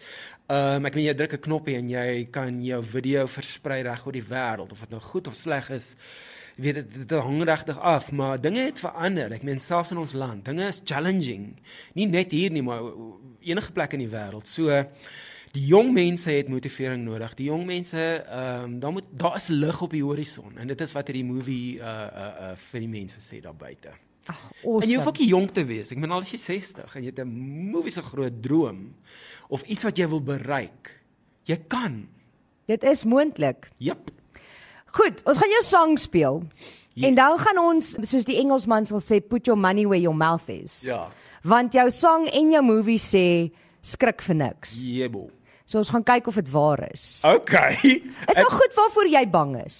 Um 0.52 0.86
ek 0.86 0.94
meen 0.94 1.08
jy 1.08 1.16
druk 1.18 1.34
'n 1.34 1.44
knoppie 1.48 1.76
en 1.76 1.88
jy 1.88 2.28
kan 2.30 2.62
jou 2.62 2.82
video 2.82 3.26
versprei 3.26 3.82
reg 3.82 4.06
oor 4.06 4.12
die 4.12 4.28
wêreld 4.30 4.72
of 4.72 4.80
dit 4.80 4.90
nou 4.90 5.00
goed 5.00 5.26
of 5.26 5.34
sleg 5.34 5.70
is. 5.70 5.96
Jy 6.56 6.62
weet 6.62 6.74
dit, 6.74 7.08
dit 7.08 7.18
hang 7.20 7.42
regtig 7.44 7.78
af, 7.78 8.12
maar 8.12 8.40
dinge 8.40 8.64
het 8.64 8.78
verander. 8.80 9.32
Ek 9.32 9.42
meen 9.42 9.60
selfs 9.60 9.90
in 9.92 9.98
ons 9.98 10.14
land, 10.14 10.44
dinge 10.44 10.68
is 10.68 10.80
challenging. 10.84 11.56
Nie 11.94 12.06
net 12.06 12.30
hier 12.30 12.50
nie, 12.50 12.62
maar 12.62 12.80
enige 13.40 13.72
plek 13.72 13.92
in 13.92 14.06
die 14.06 14.12
wêreld. 14.12 14.46
So 14.46 14.70
die 15.56 15.64
jong 15.70 15.92
mense 15.96 16.30
het 16.30 16.48
motivering 16.52 17.04
nodig. 17.06 17.34
Die 17.38 17.48
jong 17.48 17.64
mense, 17.68 18.00
ehm 18.00 18.64
um, 18.64 18.74
daar 18.82 18.92
moet 18.92 19.06
daar 19.16 19.36
is 19.38 19.48
lig 19.52 19.78
op 19.82 19.94
die 19.94 20.02
horison 20.04 20.58
en 20.60 20.68
dit 20.68 20.80
is 20.84 20.92
wat 20.96 21.08
hierdie 21.08 21.24
movie 21.24 21.78
uh 21.78 21.84
uh, 21.86 22.26
uh 22.48 22.50
vir 22.70 22.84
die 22.84 22.90
mense 22.92 23.22
sê 23.24 23.40
daar 23.44 23.56
buite. 23.56 23.94
Ag, 24.26 24.40
En 24.64 24.88
jy 24.88 24.96
hoef 24.98 25.06
awesome. 25.06 25.08
ook 25.08 25.18
nie 25.22 25.28
jonk 25.30 25.52
te 25.54 25.64
wees. 25.64 25.92
Ek 25.94 26.00
meen 26.02 26.10
al 26.12 26.24
is 26.26 26.32
jy 26.34 26.40
60 26.42 26.96
en 26.96 27.02
jy 27.04 27.12
het 27.14 27.20
'n 27.22 27.70
movie 27.72 27.92
se 27.94 28.02
groot 28.02 28.42
droom 28.42 28.94
of 29.48 29.62
iets 29.62 29.84
wat 29.84 29.98
jy 29.98 30.08
wil 30.08 30.20
bereik. 30.20 30.90
Jy 31.44 31.56
kan. 31.68 32.08
Dit 32.66 32.82
is 32.82 33.04
moontlik. 33.04 33.70
Jep. 33.78 34.10
Goed, 34.86 35.22
ons 35.24 35.38
gaan 35.38 35.50
jou 35.50 35.62
sang 35.62 35.98
speel. 35.98 36.42
Yes. 36.94 37.08
En 37.08 37.14
dan 37.14 37.38
gaan 37.38 37.58
ons 37.58 37.96
soos 38.02 38.24
die 38.24 38.38
Engelsman 38.40 38.86
sal 38.86 39.00
sê 39.00 39.20
put 39.20 39.46
your 39.46 39.60
money 39.60 39.86
where 39.86 40.00
your 40.00 40.16
mouth 40.16 40.48
is. 40.48 40.82
Ja. 40.82 41.08
Want 41.42 41.72
jou 41.72 41.90
sang 41.90 42.26
en 42.26 42.50
jou 42.50 42.62
movie 42.62 42.98
sê 42.98 43.52
skrik 43.80 44.22
vir 44.22 44.34
niks. 44.34 44.74
Jebo. 44.74 45.30
So 45.66 45.80
ons 45.82 45.90
gaan 45.90 46.04
kyk 46.06 46.28
of 46.30 46.36
dit 46.38 46.50
waar 46.54 46.84
is. 46.92 47.20
Okay. 47.26 47.74
Is 48.30 48.38
nou 48.38 48.50
goed 48.54 48.74
waarvoor 48.76 49.08
jy 49.10 49.24
bang 49.30 49.56
is. 49.64 49.78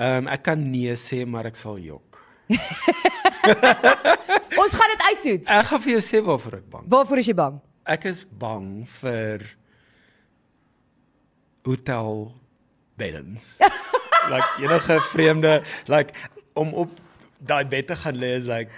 Ehm 0.00 0.24
um, 0.24 0.30
ek 0.32 0.42
kan 0.48 0.60
nee 0.70 0.96
sê, 1.00 1.22
maar 1.28 1.48
ek 1.48 1.56
sal 1.60 1.76
jok. 1.80 2.20
Ons 4.62 4.74
gaan 4.76 4.92
dit 4.92 5.04
uittoets. 5.10 5.48
Ek 5.48 5.68
gaan 5.70 5.82
vir 5.84 5.92
jou 5.96 6.02
sê 6.04 6.20
waarvoor 6.24 6.58
ek 6.58 6.66
bang. 6.72 6.84
Waarvoor 6.96 7.22
is 7.22 7.30
jy 7.30 7.36
bang? 7.36 7.60
Ek 7.96 8.08
is 8.08 8.24
bang 8.40 8.68
vir 9.00 9.44
hotel 11.68 12.12
beddens. 12.96 13.56
like 14.32 14.48
enige 14.64 15.00
vreemde 15.12 15.60
like 15.92 16.16
om 16.56 16.72
op 16.74 16.92
daai 17.38 17.64
bed 17.68 17.86
te 17.86 17.96
gaan 17.96 18.16
lê 18.16 18.32
is 18.36 18.46
like 18.46 18.70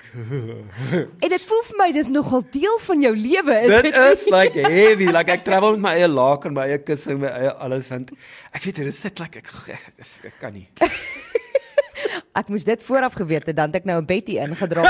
En 1.24 1.28
dit 1.28 1.44
voel 1.50 1.62
vir 1.70 1.78
my 1.78 1.88
dis 1.92 2.08
nogal 2.08 2.42
deel 2.50 2.78
van 2.86 3.02
jou 3.02 3.14
lewe, 3.16 3.58
is 3.62 3.82
dit 3.82 3.98
is 4.04 4.26
like 4.34 4.58
heavy 4.68 5.10
like 5.14 5.30
ek 5.30 5.44
travel 5.46 5.76
met 5.76 5.84
my 5.86 5.94
eie 5.98 6.08
laken, 6.10 6.56
my 6.56 6.66
eie 6.66 6.78
kussing, 6.82 7.20
my 7.22 7.30
eie 7.30 7.52
alles 7.54 7.90
want 7.92 8.10
ek 8.52 8.64
weet 8.64 8.82
dit 8.82 8.92
is 8.94 9.02
dit 9.06 9.22
like 9.22 9.42
ek, 9.42 9.52
ek, 9.78 10.06
ek 10.32 10.40
kan 10.40 10.52
nie. 10.56 10.68
Ek 12.38 12.50
moes 12.52 12.62
dit 12.62 12.82
vooraf 12.86 13.16
geweet 13.18 13.48
het, 13.50 13.56
dan 13.58 13.72
ek 13.74 13.86
nou 13.88 13.98
'n 14.00 14.06
Betty 14.06 14.38
ingedrop. 14.38 14.86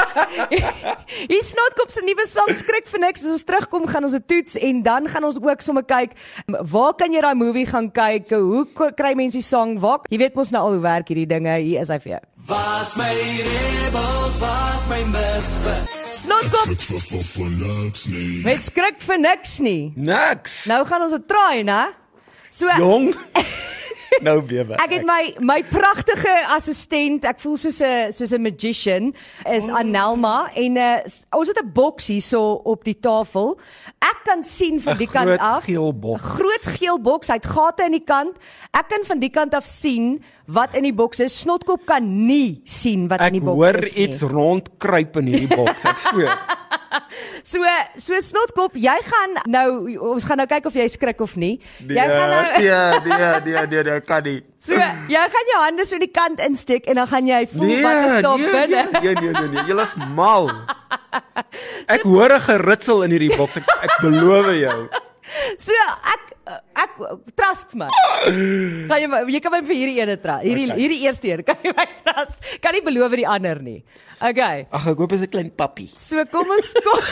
Hier 1.31 1.43
Snotkop 1.43 1.91
se 1.91 2.03
nuwe 2.05 2.27
sang 2.27 2.53
skrik 2.57 2.87
vir 2.87 3.01
niks. 3.01 3.25
As 3.25 3.33
ons 3.39 3.45
terugkom, 3.45 3.87
gaan 3.87 4.05
ons 4.05 4.13
dit 4.13 4.27
toets 4.29 4.57
en 4.57 4.83
dan 4.83 5.09
gaan 5.09 5.25
ons 5.25 5.41
ook 5.41 5.61
sommer 5.65 5.83
kyk 5.83 6.13
waar 6.47 6.93
kan 6.95 7.13
jy 7.13 7.21
daai 7.21 7.35
movie 7.35 7.67
gaan 7.67 7.91
kyk? 7.93 8.31
Hoe 8.31 8.67
kry 8.93 9.15
mense 9.15 9.39
die 9.41 9.43
sang? 9.43 9.79
Waar 9.81 10.05
jy 10.11 10.19
weet 10.19 10.35
mos 10.35 10.51
nou 10.51 10.63
al 10.63 10.77
hoe 10.77 10.85
werk 10.85 11.09
hierdie 11.09 11.27
dinge. 11.27 11.57
Hier 11.65 11.81
is 11.81 11.89
hy 11.89 11.99
vir 11.99 12.13
jou. 12.13 12.23
Was 12.49 12.97
my 12.97 13.13
rebels, 13.13 14.41
was 14.41 14.89
my 14.89 15.05
misfit. 15.05 15.89
Snotkop 16.17 16.69
met 18.43 18.65
skrik 18.65 19.03
vir 19.05 19.19
niks 19.21 19.59
nie. 19.61 19.93
Niks. 19.95 20.65
Nou 20.71 20.81
gaan 20.89 21.05
ons 21.05 21.13
dit 21.13 21.27
try, 21.29 21.61
né? 21.69 21.83
So 22.49 22.73
Jong. 22.81 23.13
nou 24.27 24.41
bewe. 24.43 24.75
Ek 24.83 24.93
het 24.93 25.05
my 25.07 25.35
my 25.41 25.63
pragtige 25.69 26.33
assistent, 26.55 27.25
ek 27.25 27.41
voel 27.41 27.57
soos 27.57 27.81
'n 27.83 28.13
soos 28.13 28.33
'n 28.33 28.43
magician 28.43 29.13
is 29.47 29.69
Anelma 29.69 30.51
en 30.55 30.77
uh, 30.77 30.97
ons 31.37 31.49
het 31.49 31.59
'n 31.63 31.73
boks 31.73 32.07
hierso 32.09 32.61
op 32.65 32.85
die 32.85 32.99
tafel. 33.01 33.59
Ek 34.01 34.25
kan 34.25 34.43
sien 34.43 34.81
van 34.81 34.95
'n 34.95 34.99
die 34.99 35.09
kant 35.11 35.27
groot 35.29 35.41
af. 35.41 35.65
geel 35.65 35.93
boks. 35.93 36.23
Groot 36.23 36.65
geel 36.79 36.99
boks, 37.01 37.29
hy 37.29 37.35
het 37.35 37.47
gate 37.47 37.85
in 37.85 37.93
die 37.93 38.05
kant. 38.05 38.37
Ek 38.73 38.89
kan 38.89 39.05
van 39.05 39.19
die 39.19 39.31
kant 39.31 39.55
af 39.55 39.65
sien 39.67 40.23
wat 40.47 40.75
in 40.75 40.83
die 40.83 40.93
boks 40.95 41.21
is. 41.21 41.39
Snotkop 41.41 41.85
kan 41.87 42.27
nie 42.27 42.61
sien 42.65 43.09
wat 43.09 43.21
in 43.21 43.27
Ek 43.27 43.33
die 43.33 43.41
boks 43.41 43.57
hoor 43.57 43.77
is 43.85 43.95
nie. 43.97 44.09
iets 44.09 44.21
rondkruip 44.23 45.17
in 45.17 45.27
hierdie 45.27 45.57
boks. 45.57 45.85
Ek 45.85 45.99
sweer. 46.09 46.39
So 47.49 47.65
so 47.97 48.19
Snotkop, 48.21 48.75
jy 48.77 48.95
gaan 49.07 49.39
nou 49.49 49.69
ons 50.11 50.25
gaan 50.29 50.37
nou 50.43 50.45
kyk 50.51 50.67
of 50.69 50.75
jy 50.77 50.85
skrik 50.93 51.23
of 51.25 51.37
nie. 51.41 51.55
Nee, 51.81 51.97
Jy 51.97 52.05
gaan 52.11 52.33
nou 52.35 52.43
nee, 52.45 52.59
nee, 53.07 53.31
nee, 53.47 53.63
nee, 53.73 53.85
nee, 53.89 54.01
kan 54.05 54.27
nie. 54.27 54.43
So, 54.61 54.77
jy 55.09 55.23
gaan 55.33 55.49
jou 55.53 55.61
hande 55.63 55.87
so 55.89 56.01
die 56.03 56.11
kant 56.13 56.43
insteek 56.45 56.91
en 56.93 57.01
dan 57.01 57.09
gaan 57.09 57.31
jy 57.31 57.41
voel 57.55 57.73
wat 57.87 58.01
is 58.05 58.27
daar 58.27 58.43
nee, 58.43 58.53
binne. 58.53 58.83
Nee, 58.99 59.15
nee, 59.15 59.33
nee, 59.33 59.49
nee, 59.55 59.65
jy 59.71 59.79
is 59.87 59.95
mal. 60.19 60.51
Ek 61.97 62.05
hoor 62.05 62.37
'n 62.37 62.45
geritsel 62.51 63.07
in 63.09 63.17
hierdie 63.17 63.33
boks. 63.33 63.63
Ek, 63.63 63.73
ek 63.89 63.97
beloof 64.05 64.53
jou. 64.59 64.79
So 65.57 65.73
ek 66.13 66.29
ek 66.75 66.91
trust 67.37 67.75
my. 67.75 67.89
Kan 68.89 68.99
jy 69.03 69.09
my- 69.09 69.25
jy 69.29 69.41
kan 69.45 69.53
my 69.53 69.61
vir 69.63 69.77
hierdie 69.77 69.99
ene 70.03 70.17
trust. 70.17 70.45
Hierdie 70.45 70.67
Okay. 70.71 70.81
hierdie 70.81 71.01
eerste 71.07 71.29
een 71.33 71.43
kan 71.49 71.57
jy 71.63 71.73
my 71.77 71.87
trust. 72.05 72.39
Kan 72.65 72.73
nie 72.75 72.83
beloof 72.83 73.13
die 73.17 73.27
ander 73.29 73.61
nie. 73.63 73.83
Okay. 74.21 74.67
Ag, 74.71 74.87
ek 74.89 74.97
hoop 74.99 75.13
is 75.13 75.23
'n 75.23 75.31
klein 75.31 75.51
pappie. 75.51 75.91
So 75.99 76.25
kom 76.33 76.49
ons 76.51 76.73
kom. 76.87 77.03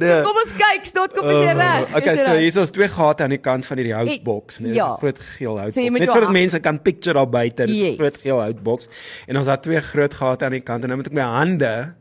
Nee. 0.00 0.20
Kom 0.24 0.36
ons 0.38 0.52
kyk, 0.54 0.84
stot 0.86 1.12
kom 1.16 1.26
reg. 1.26 1.88
Uh, 1.90 1.96
okay, 1.98 2.12
Is 2.14 2.20
jy 2.20 2.24
so 2.24 2.32
reg? 2.32 2.40
hier 2.44 2.62
is 2.62 2.70
twee 2.70 2.88
gate 2.88 3.24
aan 3.24 3.30
die 3.34 3.40
kant 3.42 3.66
van 3.66 3.80
hierdie 3.80 3.94
houtboks, 3.96 4.60
nee, 4.62 4.74
Ja. 4.76 4.94
groot 5.00 5.18
geel 5.18 5.56
houtboks. 5.58 5.74
So 5.74 5.98
Net 5.98 6.08
sodat 6.12 6.32
mense 6.32 6.60
kan 6.60 6.78
picture 6.78 7.14
daar 7.18 7.26
buite, 7.28 7.66
Yes. 7.66 7.96
groot 7.98 8.16
geel 8.16 8.40
houtboks. 8.40 8.88
En 9.26 9.36
ons 9.36 9.46
het 9.46 9.62
twee 9.62 9.80
groot 9.80 10.14
gate 10.14 10.44
aan 10.44 10.52
die 10.52 10.60
kant 10.60 10.84
en 10.84 10.88
nou 10.90 10.96
moet 11.00 11.06
ek 11.10 11.12
my 11.12 11.22
hande 11.26 11.94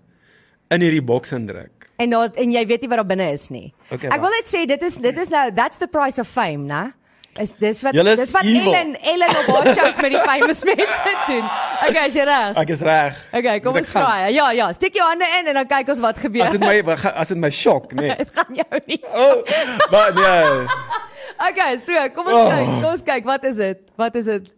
in 0.71 0.81
hierdie 0.81 1.01
boks 1.01 1.31
indruk. 1.33 1.78
En 1.99 2.09
nou 2.09 2.21
en 2.31 2.51
jy 2.55 2.61
weet 2.69 2.81
nie 2.85 2.89
wat 2.91 3.01
daar 3.01 3.09
binne 3.09 3.31
is 3.35 3.49
nie. 3.51 3.73
Okay, 3.91 4.07
ek 4.07 4.21
wil 4.23 4.31
net 4.37 4.47
sê 4.47 4.63
dit 4.69 4.83
is 4.87 4.95
dit 5.03 5.17
is 5.19 5.29
nou 5.33 5.49
that's 5.51 5.81
the 5.81 5.87
price 5.91 6.19
of 6.21 6.27
fame, 6.31 6.63
né? 6.69 6.85
Is 7.39 7.51
dis 7.59 7.81
wat 7.85 7.93
Julle 7.95 8.13
is 8.15 8.19
dis 8.23 8.31
wat 8.35 8.43
evil. 8.47 8.71
Ellen 8.73 8.95
Ellen 9.13 9.29
op 9.41 9.49
haar 9.53 9.67
shows 9.75 9.99
met 10.01 10.11
die 10.15 10.21
famous 10.25 10.63
mense 10.67 11.11
doen. 11.27 11.43
Okay, 11.89 12.05
is 12.09 12.15
jy 12.17 12.23
reg? 12.27 12.57
Ek 12.63 12.71
is 12.73 12.81
reg. 12.83 13.19
Okay, 13.37 13.59
kom 13.63 13.77
ons 13.79 13.91
try. 13.93 14.29
Ja, 14.33 14.49
ja, 14.57 14.71
steek 14.75 14.97
jou 14.97 15.05
hande 15.07 15.27
in 15.39 15.51
en 15.51 15.59
dan 15.61 15.67
kyk 15.69 15.91
ons 15.93 16.01
wat 16.03 16.19
gebeur. 16.19 16.47
As 16.49 16.55
dit 16.57 16.63
my 16.65 16.95
as 17.13 17.31
dit 17.35 17.37
my 17.39 17.51
shock, 17.53 17.93
nee. 17.99 18.15
Dit 18.17 18.33
gaan 18.35 18.57
jou 18.63 18.81
nie. 18.87 18.99
Oh, 19.13 19.43
maar 19.93 20.15
nee. 20.17 20.65
Okay, 21.49 21.77
so 21.79 21.93
kom 22.15 22.27
ons 22.27 22.35
Oh. 22.35 22.49
kyk. 22.51 22.65
Kom 22.81 22.89
ons 22.89 23.03
kyk, 23.07 23.23
wat 23.29 23.43
is 23.47 23.55
dit? 23.61 23.83
Wat 23.95 24.15
is 24.19 24.25
dit? 24.27 24.49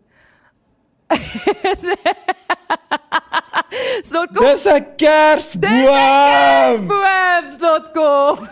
Slotkom. 4.03 4.43
Dis 4.45 4.65
'n 4.65 4.85
kersboom. 4.99 6.87
Boom, 6.87 7.43
slotkom. 7.57 8.37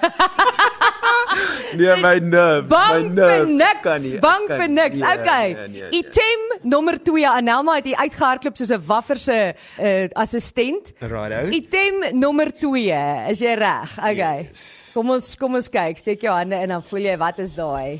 Nee, 1.80 1.96
my 2.02 2.18
nerves, 2.20 2.66
my 2.66 2.68
Bang 2.68 3.04
vir 3.14 3.14
nerves. 3.16 3.54
niks. 3.54 3.82
Kan 3.84 4.02
nie, 4.02 4.20
Bang 4.20 4.48
kan 4.48 4.58
vir 4.60 4.70
niks. 4.70 4.98
Nee, 5.00 5.14
Okay. 5.20 5.54
nee, 5.54 5.68
nee, 5.68 5.82
nee. 5.82 6.00
Item 6.00 6.42
nommer 6.64 6.98
2 7.04 7.28
Anelma 7.30 7.76
het 7.78 7.86
hier 7.86 7.98
uitgehardloop 8.02 8.58
soos 8.58 8.72
'n 8.74 8.82
waffer 8.88 9.16
se 9.18 9.54
uh, 9.80 10.08
assistent. 10.16 10.92
Righto. 11.00 11.48
Item 11.54 12.20
nommer 12.20 12.50
2, 12.52 13.30
is 13.30 13.40
jy 13.40 13.54
reg? 13.56 13.98
Okay. 14.00 14.48
Yes. 14.50 14.92
Kom 14.94 15.10
ons 15.10 15.36
kom 15.38 15.56
ons 15.56 15.70
kyk. 15.70 15.98
Steek 15.98 16.22
jou 16.22 16.34
hande 16.34 16.56
in 16.56 16.68
dan 16.70 16.82
voel 16.84 17.00
jy 17.06 17.18
wat 17.18 17.40
is 17.40 17.54
daai? 17.54 18.00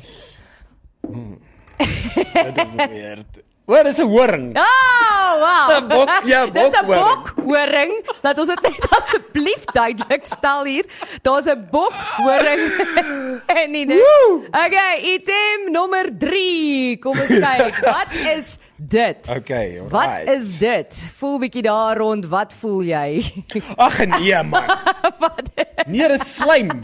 Dit 2.34 2.58
is 2.58 2.74
weird. 2.76 3.26
Wat 3.70 3.86
is 3.86 3.98
'n 4.02 4.08
horing? 4.10 4.46
Oh, 4.58 5.30
wow. 5.38 5.78
'n 5.78 5.86
bok- 5.88 6.24
ja, 6.26 6.46
Dis 6.46 6.74
'n 6.74 6.86
bokhoring. 6.86 7.34
bokhoring. 7.36 7.92
Laat 8.22 8.38
ons 8.38 8.48
dit 8.48 8.62
net 8.62 8.86
asseblief 8.98 9.62
duidelik 9.72 10.24
stel 10.26 10.64
hier. 10.64 10.84
Daar's 11.22 11.46
'n 11.46 11.68
bokhoring 11.70 12.62
en 13.58 13.70
nie 13.70 13.86
dit. 13.86 14.02
Okay, 14.50 14.94
item 15.14 15.70
nommer 15.72 16.10
3. 16.18 16.98
Kom 16.98 17.14
ons 17.20 17.28
kyk. 17.30 17.78
Wat 17.84 18.10
is 18.36 18.58
dit? 18.76 19.28
Okay, 19.30 19.78
Wat 19.88 20.06
right. 20.06 20.28
is 20.28 20.58
dit? 20.58 20.90
Voel 21.18 21.38
bietjie 21.38 21.62
daar 21.62 21.96
rond. 21.96 22.26
Wat 22.26 22.52
voel 22.60 22.82
jy? 22.82 23.22
Ag 23.76 23.98
nee 24.06 24.42
man. 24.42 24.66
Wat? 25.22 25.46
Nee, 25.86 26.08
dis 26.08 26.34
slijm. 26.36 26.70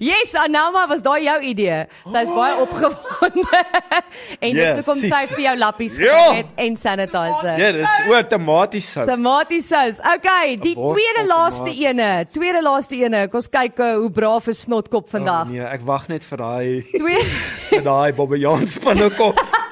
Yes, 0.00 0.34
Anelma, 0.38 0.86
was 0.88 1.02
daai 1.04 1.24
jou 1.26 1.36
idee? 1.50 1.84
Sy's 2.10 2.30
baie 2.34 2.56
opgewonde. 2.62 3.60
en 4.44 4.50
dis 4.56 4.60
Yes, 4.60 4.78
hoekom 4.80 5.00
sy 5.02 5.22
vir 5.34 5.42
jou 5.46 5.54
lappies 5.60 5.98
Ja. 6.02 6.16
gegee 6.18 6.36
het 6.42 6.52
en 6.66 6.76
sanitizer. 6.80 7.58
Ja, 7.60 7.72
dis 7.78 8.10
o 8.10 8.22
tomatiesout. 8.34 9.08
Tomatiesous. 9.10 10.00
Okay, 10.14 10.56
die 10.60 10.74
bos 10.78 10.94
tweede 10.96 11.26
laaste 11.28 11.70
ene. 11.74 12.10
Tweede 12.32 12.62
laaste 12.64 12.96
ene. 13.00 13.26
Kom 13.28 13.42
ons 13.44 13.50
kyk 13.52 13.78
uh, 13.84 13.92
hoe 14.00 14.10
braaf 14.14 14.48
is 14.52 14.64
Snotkop 14.64 15.10
vandag. 15.12 15.48
Oh, 15.50 15.52
nee, 15.52 15.66
ek 15.74 15.84
wag 15.86 16.08
net 16.08 16.24
vir 16.24 16.40
daai 16.40 16.68
Twee 16.94 17.20
vir 17.70 17.84
daai 17.84 18.12
bobbejaan 18.16 18.66
spinnekop. 18.70 19.40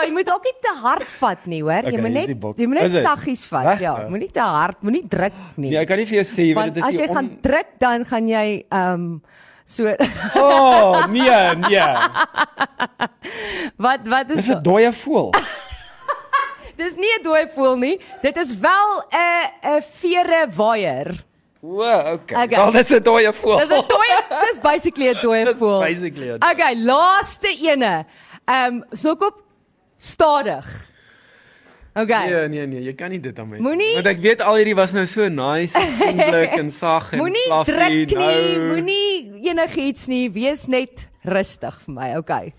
Ja, 0.00 0.06
jy 0.06 0.12
moet 0.12 0.30
ook 0.32 0.44
nie 0.44 0.56
te 0.60 0.72
hard 0.80 1.10
vat 1.12 1.46
nie, 1.46 1.60
hoor. 1.62 1.72
Okay, 1.84 1.92
jy 1.92 2.00
moet 2.00 2.10
hier 2.10 2.20
is 2.20 2.26
net 2.26 2.58
jy 2.58 2.66
moet 2.66 2.80
net 2.80 3.02
saggies 3.04 3.44
vat. 3.46 3.64
Regtig? 3.66 3.80
Ja, 3.80 4.08
moenie 4.08 4.30
te 4.30 4.40
hard, 4.40 4.82
moenie 4.82 5.02
druk 5.08 5.32
nie. 5.56 5.70
Nee, 5.70 5.78
ek 5.80 5.88
kan 5.88 5.98
nie 5.98 6.06
vir 6.06 6.16
jou 6.22 6.24
sê, 6.24 6.42
jy 6.48 6.54
weet 6.54 6.74
dit 6.74 6.82
is 6.82 6.88
as 6.88 6.94
jy 6.94 7.06
die 7.06 7.14
gaan 7.14 7.28
druk 7.42 7.66
dan 7.78 8.04
gaan 8.04 8.28
jy 8.28 8.64
ehm 8.70 8.94
um, 8.94 9.22
so 9.64 9.84
Oh, 10.34 11.06
nee, 11.06 11.54
nee. 11.68 11.90
wat 13.76 14.00
wat 14.08 14.30
is 14.30 14.36
Dis 14.46 14.48
'n 14.54 14.62
dooie 14.62 14.92
voël. 14.92 15.30
Dis 16.80 16.96
nie 16.96 17.12
'n 17.18 17.22
dooi 17.22 17.44
voel 17.54 17.76
nie. 17.76 18.00
Dit 18.22 18.36
is 18.36 18.56
wel 18.58 18.88
'n 19.12 19.76
'n 19.78 19.82
vere 20.00 20.46
waier. 20.56 21.24
O, 21.62 21.76
okay. 21.84 22.44
Okay. 22.44 22.56
Wel, 22.56 22.72
dis 22.72 22.90
'n 22.90 23.02
dooie 23.02 23.32
voël. 23.32 23.58
Dis 23.58 23.70
'n 23.70 23.84
dooie 23.86 24.18
dis 24.48 24.58
basically 24.62 25.08
'n 25.12 25.20
dooie 25.22 25.44
Dis 25.50 25.56
voel. 25.56 25.80
basically 25.80 26.26
dooie- 26.26 26.50
Okay, 26.52 26.74
laaste 26.74 27.48
ene. 27.60 28.06
Ehm 28.48 28.74
um, 28.74 28.84
Snotkop 28.92 29.42
stadig. 30.00 30.64
Okay. 31.94 32.28
Nee, 32.30 32.48
nee, 32.48 32.66
nee, 32.70 32.80
jy 32.86 32.92
kan 32.96 33.10
nie 33.10 33.18
dit 33.20 33.38
aan 33.42 33.48
my. 33.50 33.58
Moenie- 33.60 33.94
Want 33.98 34.06
ek 34.06 34.20
weet 34.22 34.40
al 34.46 34.54
hierdie 34.60 34.76
was 34.78 34.92
nou 34.94 35.02
so 35.10 35.26
nice 35.28 35.74
en 35.78 35.96
vriendelik 36.00 36.52
en 36.60 36.68
sag 36.70 37.08
en 37.12 37.18
Moenie 37.24 37.42
fluffy, 37.48 37.72
druk 37.74 38.14
nie, 38.14 38.56
nou. 38.56 38.66
moenie 38.70 39.42
enigiets 39.50 40.06
nie. 40.08 40.28
Wees 40.32 40.66
net 40.70 41.08
rustig 41.26 41.74
vir 41.84 41.94
my, 41.96 42.12
okay. 42.20 42.52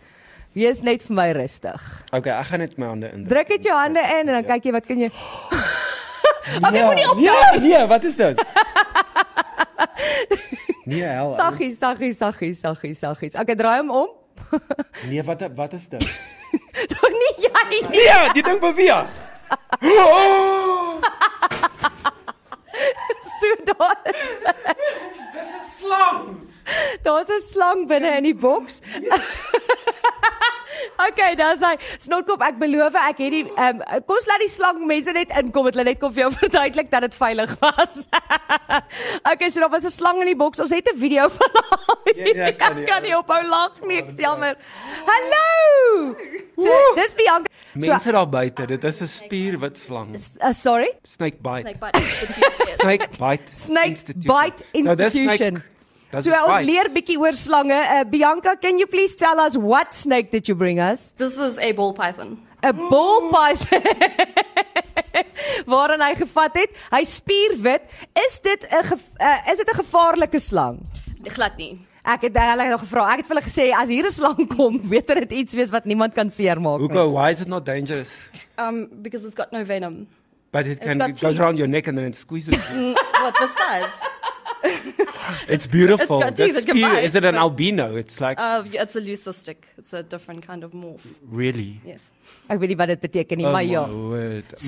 Wees 0.53 0.81
net 0.83 1.05
vir 1.07 1.15
my 1.15 1.29
rustig. 1.38 1.79
Okay, 2.12 2.33
ek 2.36 2.45
gaan 2.51 2.60
net 2.65 2.75
my 2.77 2.88
hande 2.91 3.07
indruk. 3.15 3.29
Druk 3.31 3.50
net 3.55 3.63
jou 3.69 3.77
hande 3.79 4.03
in 4.19 4.27
en 4.27 4.33
dan 4.36 4.43
kyk 4.51 4.63
jy 4.67 4.71
wat 4.75 4.86
kan 4.91 5.00
jy 5.05 5.10
Okay, 6.60 6.83
moenie 6.83 7.07
op 7.07 7.17
Nee, 7.24 7.60
nee, 7.69 7.79
wat 7.88 8.03
is 8.03 8.15
dit? 8.19 8.36
nee, 10.91 11.07
hel. 11.07 11.38
saggies, 11.39 11.79
saggies, 11.79 12.17
saggies, 12.19 12.60
saggies, 12.60 13.00
saggies. 13.00 13.36
Okay, 13.39 13.55
draai 13.55 13.79
hom 13.79 13.89
om. 14.03 14.12
Nee, 15.07 15.24
wat 15.24 15.48
wat 15.55 15.74
is 15.79 15.88
dit? 15.88 16.03
Nie. 17.71 17.81
Nee, 17.95 18.29
die 18.33 18.43
ding 18.43 18.59
beweeg. 18.59 19.05
Oh, 19.81 20.99
So 23.39 23.47
daar. 23.65 23.97
dis 24.03 25.49
'n 25.49 25.63
slang. 25.79 26.19
Daar's 27.03 27.29
'n 27.29 27.39
slang 27.39 27.87
binne 27.87 28.11
in 28.17 28.23
die 28.23 28.35
boks. 28.35 28.79
Okay, 31.10 31.36
dan 31.36 31.58
sê 31.58 31.72
Snotkop, 32.00 32.41
ek 32.41 32.58
beloof 32.60 32.93
ek 32.96 33.17
het 33.24 33.31
die 33.31 33.43
ehm 33.55 33.81
um, 33.81 34.01
kom 34.05 34.15
ons 34.20 34.27
laat 34.29 34.39
die 34.43 34.50
slang 34.51 34.81
mense 34.88 35.12
net 35.15 35.31
inkom 35.39 35.65
dat 35.65 35.74
hulle 35.79 35.84
net 35.89 36.00
kom 36.00 36.13
vir 36.13 36.24
jou 36.27 36.31
verduidelik 36.41 36.91
dat 36.91 37.01
dit 37.01 37.15
veilig 37.15 37.55
was. 37.62 38.08
okay, 39.31 39.50
so 39.50 39.60
daar 39.60 39.70
was 39.74 39.86
'n 39.86 39.91
slang 39.91 40.20
in 40.22 40.27
die 40.34 40.36
boks. 40.36 40.60
Ons 40.60 40.72
het 40.72 40.88
'n 40.93 40.98
video 41.00 41.29
van 41.38 41.50
haar. 41.53 41.98
Ja, 42.15 42.25
ja, 42.25 42.46
ek 42.51 42.58
kan 42.58 42.75
nie- 42.75 42.81
ek 42.84 42.88
kan 42.88 43.01
nie 43.03 43.15
ophou 43.17 43.41
lag 43.48 43.81
nie, 43.88 43.98
ek's 43.98 44.17
jammer. 44.17 44.55
Hallo. 45.08 46.15
So, 46.58 46.72
dis 46.96 47.13
Bianca. 47.15 47.50
Mense 47.74 48.12
daar 48.12 48.27
buite, 48.29 48.65
dit 48.67 48.84
is 48.84 49.01
'n 49.01 49.08
spierwit 49.08 49.77
slang. 49.77 50.17
So, 50.20 50.38
uh, 50.48 50.53
sorry. 50.53 50.91
Snake 51.03 51.38
bite. 51.41 51.63
Like 51.67 51.79
but 51.79 51.96
yes. 51.96 52.77
Snake 52.79 53.08
bite. 53.17 53.43
Snake 53.55 53.88
Institution. 53.96 54.36
bite 54.36 54.63
Nou, 54.84 54.96
dis 54.96 55.13
snake- 55.13 55.31
institution. 55.31 55.53
does 55.53 55.63
So 56.12 56.27
it 56.27 56.36
ons 56.36 56.65
leer 56.68 56.89
bietjie 56.91 57.18
oor 57.18 57.32
slange. 57.32 57.72
Uh, 57.72 58.03
Bianca, 58.03 58.58
can 58.60 58.80
you 58.80 58.88
please 58.88 59.15
tell 59.15 59.39
us 59.39 59.56
what 59.56 59.94
snake 59.96 60.32
did 60.32 60.48
you 60.48 60.56
bring 60.56 60.80
us? 60.80 61.13
this 61.13 61.39
is 61.39 61.58
a 61.60 61.72
ball 61.72 61.94
python. 61.94 62.38
'n 62.63 62.77
Ball 62.89 63.30
python. 63.32 63.82
Waarin 65.72 66.03
hy 66.03 66.13
gevat 66.20 66.58
het. 66.60 66.75
Hy 66.91 67.03
spierwit. 67.08 67.88
Is 68.27 68.39
dit 68.44 68.68
'n 68.68 68.84
uh, 68.91 69.39
is 69.51 69.58
dit 69.58 69.70
'n 69.70 69.77
gevaarlike 69.84 70.39
slang? 70.39 70.84
Glad 71.24 71.58
nie. 71.58 71.80
Ek 72.03 72.22
het 72.27 72.38
hulle 72.38 72.70
nog 72.70 72.82
gevra. 72.82 73.06
Ek 73.13 73.22
het 73.22 73.27
vir 73.30 73.36
hulle 73.38 73.48
gesê 73.48 73.65
as 73.74 73.89
hier 73.89 74.06
'n 74.06 74.12
slang 74.12 74.48
kom, 74.56 74.82
beter 74.96 75.15
dit 75.25 75.32
iets 75.32 75.53
wees 75.53 75.72
wat 75.72 75.86
niemand 75.86 76.13
kan 76.13 76.30
seermaak 76.30 76.80
nie. 76.82 76.88
Hugo, 76.89 77.10
why 77.10 77.32
is 77.32 77.41
it 77.41 77.48
not 77.48 77.65
dangerous? 77.65 78.30
Um, 78.58 78.89
because 79.01 79.25
it's 79.25 79.36
got 79.36 79.51
no 79.51 79.63
venom. 79.63 80.08
But 80.51 80.68
it 80.68 80.82
can 80.82 81.00
it 81.01 81.20
goes 81.20 81.39
around 81.39 81.58
your 81.58 81.68
neck 81.70 81.88
and 81.88 81.98
then 81.98 82.08
it 82.08 82.15
squeezes. 82.15 82.56
Mm, 82.74 82.94
what 83.22 83.34
the 83.39 83.48
size? 83.56 83.96
It's 85.55 85.67
beautiful. 85.67 86.21
It's 86.21 86.25
got 86.25 86.35
teeth, 86.38 86.57
it 86.67 87.03
is 87.03 87.15
it 87.15 87.23
an 87.25 87.33
but- 87.35 87.41
albino? 87.41 87.95
It's 87.95 88.19
like 88.19 88.39
Uh, 88.39 88.63
yeah, 88.71 88.83
it's 88.83 88.95
a 88.95 89.01
leucistic. 89.01 89.57
It's 89.77 89.93
a 89.93 90.03
different 90.03 90.45
kind 90.45 90.63
of 90.63 90.71
morph. 90.73 91.05
really. 91.31 91.79
Yes. 91.85 92.00
Ek 92.50 92.59
weet 92.59 92.69
nie 92.71 92.75
wat 92.79 92.88
dit 92.88 93.01
beteken 93.01 93.38
nie, 93.38 93.45
Oh 93.45 93.51
maar 93.51 93.63
my 93.63 93.71
ja. 93.71 93.85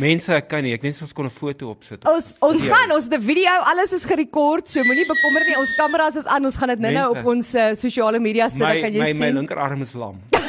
Mense, 0.02 0.30
ek 0.36 0.48
kan 0.50 0.64
nie. 0.64 0.74
Ek 0.74 0.82
wens 0.84 1.02
ons 1.02 1.14
kon 1.14 1.26
'n 1.26 1.30
foto 1.32 1.70
opsit. 1.72 2.06
Ons 2.08 2.36
ons 2.42 2.60
Ja. 2.60 2.74
gaan 2.76 2.92
ons 2.92 3.08
'n 3.08 3.20
video, 3.22 3.52
alles 3.72 3.94
is 3.94 4.06
gerekord, 4.06 4.68
so 4.70 4.84
moenie 4.84 5.06
bekommer 5.08 5.42
nie. 5.48 5.56
Ons 5.58 5.74
kameras 5.76 6.16
is 6.16 6.26
aan. 6.26 6.44
Ons 6.46 6.58
gaan 6.58 6.70
dit 6.70 6.80
nou-nou 6.80 7.18
op 7.20 7.26
ons 7.26 7.56
uh, 7.56 7.74
sosiale 7.74 8.20
media 8.20 8.50
sit, 8.50 8.60
My 8.60 8.82
kan 8.82 8.94
jy 8.94 9.00
my 9.00 9.14
my 9.14 9.26
sien. 9.28 9.36
linkerarm 9.36 9.82
is 9.82 9.94
lam. 9.96 10.20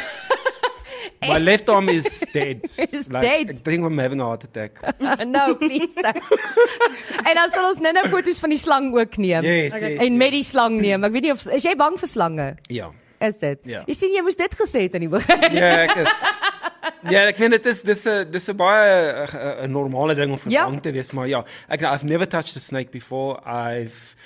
my 1.28 1.38
left 1.38 1.68
arm 1.68 1.88
is 1.88 2.06
dead. 2.32 2.64
Is 2.90 3.06
dead. 3.06 3.50
Ek 3.50 3.62
dink 3.64 3.84
I'm 3.84 3.98
having 3.98 4.20
a 4.20 4.24
heart 4.24 4.44
attack. 4.44 4.80
no, 5.26 5.54
please 5.54 5.94
don't. 5.94 6.22
en 7.28 7.34
dan 7.34 7.50
sal 7.50 7.70
ons 7.70 7.80
nou-nou 7.84 8.08
foto's 8.12 8.40
van 8.42 8.54
die 8.54 8.60
slang 8.60 8.90
ook 8.94 9.16
neem. 9.22 9.44
Yes, 9.44 9.72
yes, 9.72 9.82
en 9.82 10.12
yes. 10.12 10.18
met 10.24 10.36
die 10.36 10.44
slang 10.46 10.80
neem. 10.80 11.04
Ek 11.04 11.16
weet 11.16 11.28
nie 11.28 11.32
of 11.34 11.46
is 11.48 11.64
jy 11.64 11.74
bang 11.78 11.98
vir 12.00 12.10
slange? 12.10 12.48
Ja. 12.72 12.90
Is 13.24 13.38
dit? 13.40 13.60
Ja. 13.70 13.82
Jy 13.88 13.94
sien 13.96 14.14
jy 14.16 14.22
moes 14.26 14.36
dit 14.36 14.56
gesê 14.58 14.84
het 14.86 14.96
aan 14.98 15.06
die 15.06 15.12
begin. 15.12 15.44
Ja, 15.54 15.70
ek 15.86 15.96
is. 16.04 16.24
Ja, 17.12 17.22
ek 17.28 17.38
vind 17.40 17.56
dit 17.56 17.66
is 17.70 17.82
dis 17.84 18.06
'n 18.06 18.30
dis 18.30 18.48
'n 18.50 18.56
baie 18.56 19.26
'n 19.64 19.72
normale 19.72 20.14
ding 20.14 20.32
om 20.32 20.38
vir 20.38 20.52
Ja. 20.52 20.66
bang 20.68 20.80
te 20.82 20.92
wees, 20.92 21.12
maar 21.12 21.28
ja, 21.28 21.44
ek 21.68 21.82
I've 21.82 22.04
never 22.04 22.26
touched 22.26 22.56
a 22.56 22.60
snake 22.60 22.90
before. 22.90 23.40
I've 23.46 24.16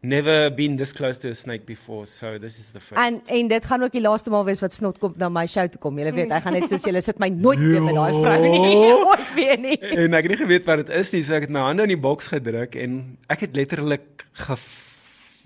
never 0.00 0.50
been 0.50 0.76
this 0.76 0.92
close 0.92 1.18
to 1.18 1.30
a 1.30 1.34
snake 1.34 1.66
before, 1.66 2.06
so 2.06 2.38
this 2.38 2.58
is 2.58 2.70
the 2.70 2.80
first. 2.80 3.00
En 3.00 3.20
en 3.26 3.48
dit 3.48 3.66
gaan 3.66 3.82
ook 3.82 3.92
die 3.92 4.00
laaste 4.00 4.30
maal 4.30 4.44
wees 4.44 4.60
wat 4.60 4.72
snot 4.72 4.98
kom 4.98 5.14
na 5.16 5.28
my 5.28 5.46
show 5.46 5.66
toe 5.66 5.80
kom. 5.82 5.98
Jy 5.98 6.12
weet, 6.12 6.30
hy 6.32 6.40
gaan 6.44 6.52
net 6.58 6.68
soos 6.70 6.84
julle 6.86 7.02
sit 7.02 7.18
my 7.18 7.28
nooit 7.28 7.58
weer 7.58 7.82
met 7.82 7.94
daai 7.98 8.12
vrou 8.12 8.36
nie. 8.44 8.76
Ooit 9.10 9.32
weer 9.34 9.58
nie. 9.58 9.78
en 9.80 10.14
ek 10.14 10.28
het 10.28 10.36
nie 10.36 10.42
geweet 10.44 10.68
wat 10.68 10.84
dit 10.86 10.94
is 11.00 11.12
nie, 11.16 11.24
so 11.26 11.38
ek 11.38 11.48
het 11.48 11.54
my 11.54 11.66
hande 11.66 11.88
in 11.88 11.94
die 11.96 12.02
boks 12.08 12.30
gedruk 12.34 12.78
en 12.78 13.00
ek 13.28 13.48
het 13.48 13.58
letterlik 13.58 14.26
ge 14.44 14.58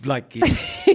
like 0.04 0.42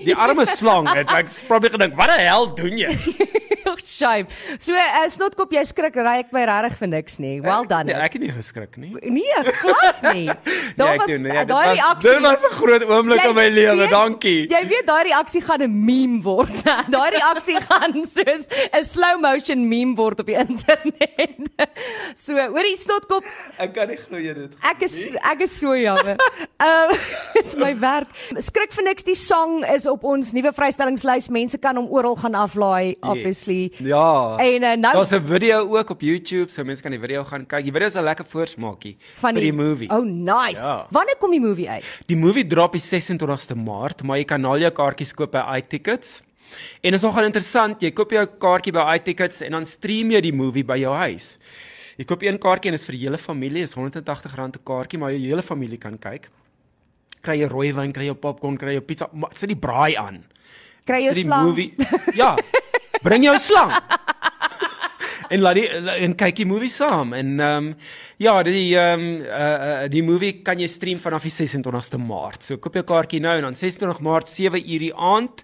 die 0.04 0.16
arme 0.16 0.46
slang 0.46 0.90
het 0.92 1.12
ek 1.16 1.32
probeer 1.48 1.78
gedink, 1.78 1.96
wat 1.98 2.12
die 2.14 2.28
hel 2.28 2.50
doen 2.56 2.78
jy? 2.86 2.92
Shame. 3.88 4.28
So 4.60 4.74
uh, 4.76 5.06
snotkop, 5.08 5.54
jy 5.56 5.64
skrik 5.70 5.96
ryk 5.96 6.34
my 6.36 6.44
regtig 6.50 6.76
vir 6.82 6.90
niks 6.92 7.20
nie. 7.24 7.38
Well 7.42 7.64
done. 7.70 7.86
Nee, 7.88 7.96
Nee, 7.96 8.04
ek 8.04 8.14
het 8.18 8.22
nie 8.22 8.32
geskrik 8.36 8.78
nie. 8.78 8.90
nee 9.02 9.44
glad 9.62 10.02
nie. 10.14 10.26
Daar 10.80 10.94
ek 10.98 11.00
was 11.02 11.10
ja, 11.10 11.18
dit 11.18 11.48
daai 11.48 11.68
was- 11.68 11.78
reaksie. 11.78 12.10
Dit 12.12 12.22
was 12.26 12.44
'n 12.44 12.54
groot 12.60 12.84
oomblik 12.84 13.24
in 13.24 13.36
my 13.36 13.48
lewe. 13.50 13.88
Dankie. 13.90 14.48
Jy 14.52 14.62
weet 14.68 14.86
daai 14.88 15.04
reaksie 15.10 15.42
gaan 15.42 15.64
'n 15.64 15.72
meme 15.86 16.22
word. 16.24 16.52
daai 16.96 17.10
reaksie 17.16 17.60
gaan 17.70 17.94
soos 18.06 18.44
'n 18.74 18.84
slow 18.84 19.16
motion 19.22 19.68
meme 19.70 19.96
word 19.96 20.20
op 20.20 20.26
die 20.28 20.36
internet. 20.36 21.48
so, 22.26 22.36
hoorie 22.36 22.76
snotkop, 22.78 23.24
Ek 23.58 23.74
kan 23.74 23.88
nie 23.90 23.98
glo 23.98 24.18
jy 24.22 24.34
dit. 24.34 24.52
Ek 24.64 24.82
is 24.86 25.16
ek 25.24 25.42
is 25.42 25.52
so 25.60 25.74
jammer. 25.76 26.16
Ehm 26.60 26.92
dit's 27.34 27.56
my 27.56 27.72
werk. 27.80 28.10
Skrik 28.42 28.72
vir 28.74 28.84
niks 28.84 29.04
die 29.08 29.16
song 29.16 29.64
is 29.64 29.86
op 29.88 30.04
ons 30.04 30.34
nuwe 30.34 30.52
vrystellingslys. 30.54 31.30
Mense 31.30 31.58
kan 31.58 31.76
hom 31.80 31.88
oral 31.90 32.16
gaan 32.16 32.36
aflaai 32.36 32.96
obviously. 33.02 33.72
Ja. 33.94 34.36
En 34.38 34.64
uh, 34.64 34.74
nou 34.76 34.94
Daar's 34.94 35.12
'n 35.12 35.26
video 35.26 35.78
ook 35.78 35.90
op 35.90 36.02
YouTube, 36.02 36.52
so 36.52 36.64
mense 36.64 36.82
kan 36.82 36.92
die 36.92 37.00
video 37.00 37.24
gaan 37.24 37.46
kyk. 37.46 37.64
Die 37.64 37.72
video 37.72 37.88
is 37.88 37.96
'n 37.96 38.04
lekker 38.04 38.26
voorsmaakie 38.26 38.98
van 39.14 39.34
vir 39.34 39.42
die 39.42 39.54
movie. 39.54 39.90
Oh 39.90 40.06
nice. 40.06 40.62
Ja. 40.62 40.88
Wanneer 40.90 41.18
kom 41.20 41.32
die 41.32 41.40
movie 41.42 41.70
uit? 41.70 41.84
Die 42.06 42.18
movie 42.18 42.48
drop 42.48 42.72
die 42.72 42.82
26ste 42.82 43.56
Maart, 43.56 44.04
maar 44.04 44.18
jy 44.18 44.24
kan 44.26 44.46
al 44.46 44.58
jou 44.60 44.72
kaartjies 44.72 45.14
koop 45.14 45.32
by 45.32 45.58
iTickets. 45.58 46.24
En 46.82 46.94
is 46.94 47.02
nogal 47.02 47.24
interessant, 47.28 47.82
jy 47.82 47.92
koop 47.92 48.12
jou 48.12 48.26
kaartjie 48.40 48.72
by 48.72 48.96
iTickets 48.96 49.42
en 49.42 49.52
dan 49.52 49.66
stream 49.66 50.12
jy 50.12 50.22
die 50.22 50.34
movie 50.34 50.64
by 50.64 50.78
jou 50.78 50.94
huis. 50.96 51.38
Jy 51.98 52.06
koop 52.06 52.24
een 52.24 52.38
kaartjie 52.40 52.72
en 52.72 52.78
dit 52.78 52.82
is 52.82 52.88
vir 52.88 52.96
die 52.96 53.06
hele 53.06 53.18
familie, 53.18 53.64
is 53.64 53.76
R180 53.76 54.38
'n 54.38 54.52
kaartjie, 54.64 55.00
maar 55.00 55.12
jou 55.12 55.20
hele 55.20 55.42
familie 55.42 55.78
kan 55.78 55.98
kyk. 55.98 56.30
Kry 57.22 57.40
jy 57.42 57.48
rooiwyn, 57.48 57.92
kry 57.92 58.06
jy 58.06 58.14
popcorn, 58.14 58.58
kry 58.58 58.74
jy 58.74 58.82
pizza, 58.82 59.10
sit 59.34 59.50
die 59.50 59.56
braai 59.56 59.96
aan. 59.98 60.24
Kry 60.86 61.04
jou 61.04 61.14
die 61.14 61.24
slang. 61.24 61.48
movie. 61.48 61.74
Ja. 62.16 62.36
Bring 63.04 63.28
jou 63.28 63.38
slang. 63.40 63.74
en 65.34 65.44
laat 65.44 65.60
die 65.60 65.68
en 66.06 66.16
kyk 66.18 66.42
die 66.42 66.48
movie 66.48 66.72
saam 66.72 67.14
en 67.18 67.34
ehm 67.40 67.58
um, 67.58 67.74
ja, 68.22 68.36
die 68.44 68.76
ehm 68.78 69.00
um, 69.00 69.10
uh, 69.26 69.40
uh, 69.40 69.88
die 69.92 70.04
movie 70.06 70.42
kan 70.46 70.60
jy 70.60 70.70
stream 70.72 71.02
vanaf 71.04 71.28
die 71.28 71.34
26ste 71.34 72.00
Maart. 72.02 72.48
So 72.48 72.58
koop 72.58 72.80
jou 72.80 72.86
kaartjie 72.88 73.22
nou 73.24 73.36
en 73.38 73.50
dan 73.50 73.58
26 73.58 74.02
Maart 74.06 74.32
7 74.32 74.62
uur 74.62 74.88
die 74.88 74.94
aand. 74.94 75.44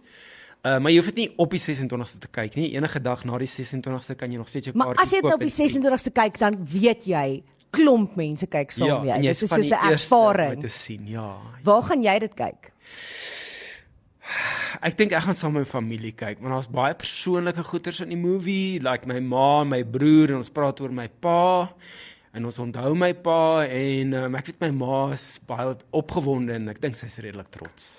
Uh, 0.64 0.78
maar 0.80 0.94
jy 0.94 1.02
hoef 1.02 1.10
dit 1.12 1.26
nie 1.26 1.32
op 1.44 1.52
die 1.52 1.60
26ste 1.60 2.22
te 2.24 2.30
kyk 2.32 2.54
nie. 2.56 2.70
Enige 2.78 3.02
dag 3.04 3.26
na 3.28 3.40
die 3.42 3.50
26ste 3.52 4.16
kan 4.16 4.32
jy 4.32 4.40
nog 4.40 4.48
steeds 4.48 4.72
jou 4.72 4.78
Maar 4.78 4.94
kaartjie 4.94 5.04
as 5.04 5.12
jy 5.12 5.20
dit 5.20 5.28
koop 5.28 5.42
op 5.42 5.44
die 5.44 5.52
en 5.52 5.58
stream. 5.58 5.90
26ste 5.90 6.14
kyk, 6.22 6.40
dan 6.40 6.62
weet 6.72 7.10
jy 7.10 7.28
klomp 7.74 8.16
mense 8.16 8.48
kyk 8.48 8.72
saam 8.72 8.88
ja, 8.88 9.00
jou. 9.10 9.18
en 9.18 9.28
Dit 9.28 9.42
is 9.42 9.50
soos 9.50 9.70
'n 9.70 9.92
ervaring. 9.92 10.56
om 10.56 10.62
te 10.62 10.70
sien, 10.70 11.08
ja. 11.08 11.30
Waar 11.64 11.84
gaan 11.84 12.04
jy 12.04 12.20
dit 12.20 12.34
kyk? 12.34 12.72
Ek 14.84 14.96
dink 15.00 15.14
ek 15.16 15.26
gaan 15.26 15.38
saam 15.38 15.54
met 15.58 15.66
my 15.66 15.70
familie 15.70 16.14
kyk 16.16 16.40
want 16.42 16.56
daar's 16.56 16.72
baie 16.72 16.96
persoonlike 17.00 17.66
goeters 17.70 18.02
in 18.04 18.14
die 18.14 18.20
movie, 18.20 18.80
like 18.84 19.08
my 19.10 19.20
ma, 19.20 19.64
my 19.68 19.84
broer 19.84 20.32
en 20.34 20.42
ons 20.42 20.54
praat 20.54 20.80
oor 20.84 20.96
my 20.96 21.10
pa 21.24 21.70
en 22.34 22.48
ons 22.50 22.62
onthou 22.64 22.96
my 22.98 23.12
pa 23.26 23.66
en 23.68 24.16
um, 24.22 24.40
ek 24.40 24.50
weet 24.50 24.64
my 24.66 24.72
ma 24.80 25.02
is 25.14 25.28
baie 25.48 25.76
opgewonde 25.94 26.56
en 26.56 26.72
ek 26.74 26.82
dink 26.84 26.98
sy's 26.98 27.20
redelik 27.22 27.52
trots. 27.54 27.92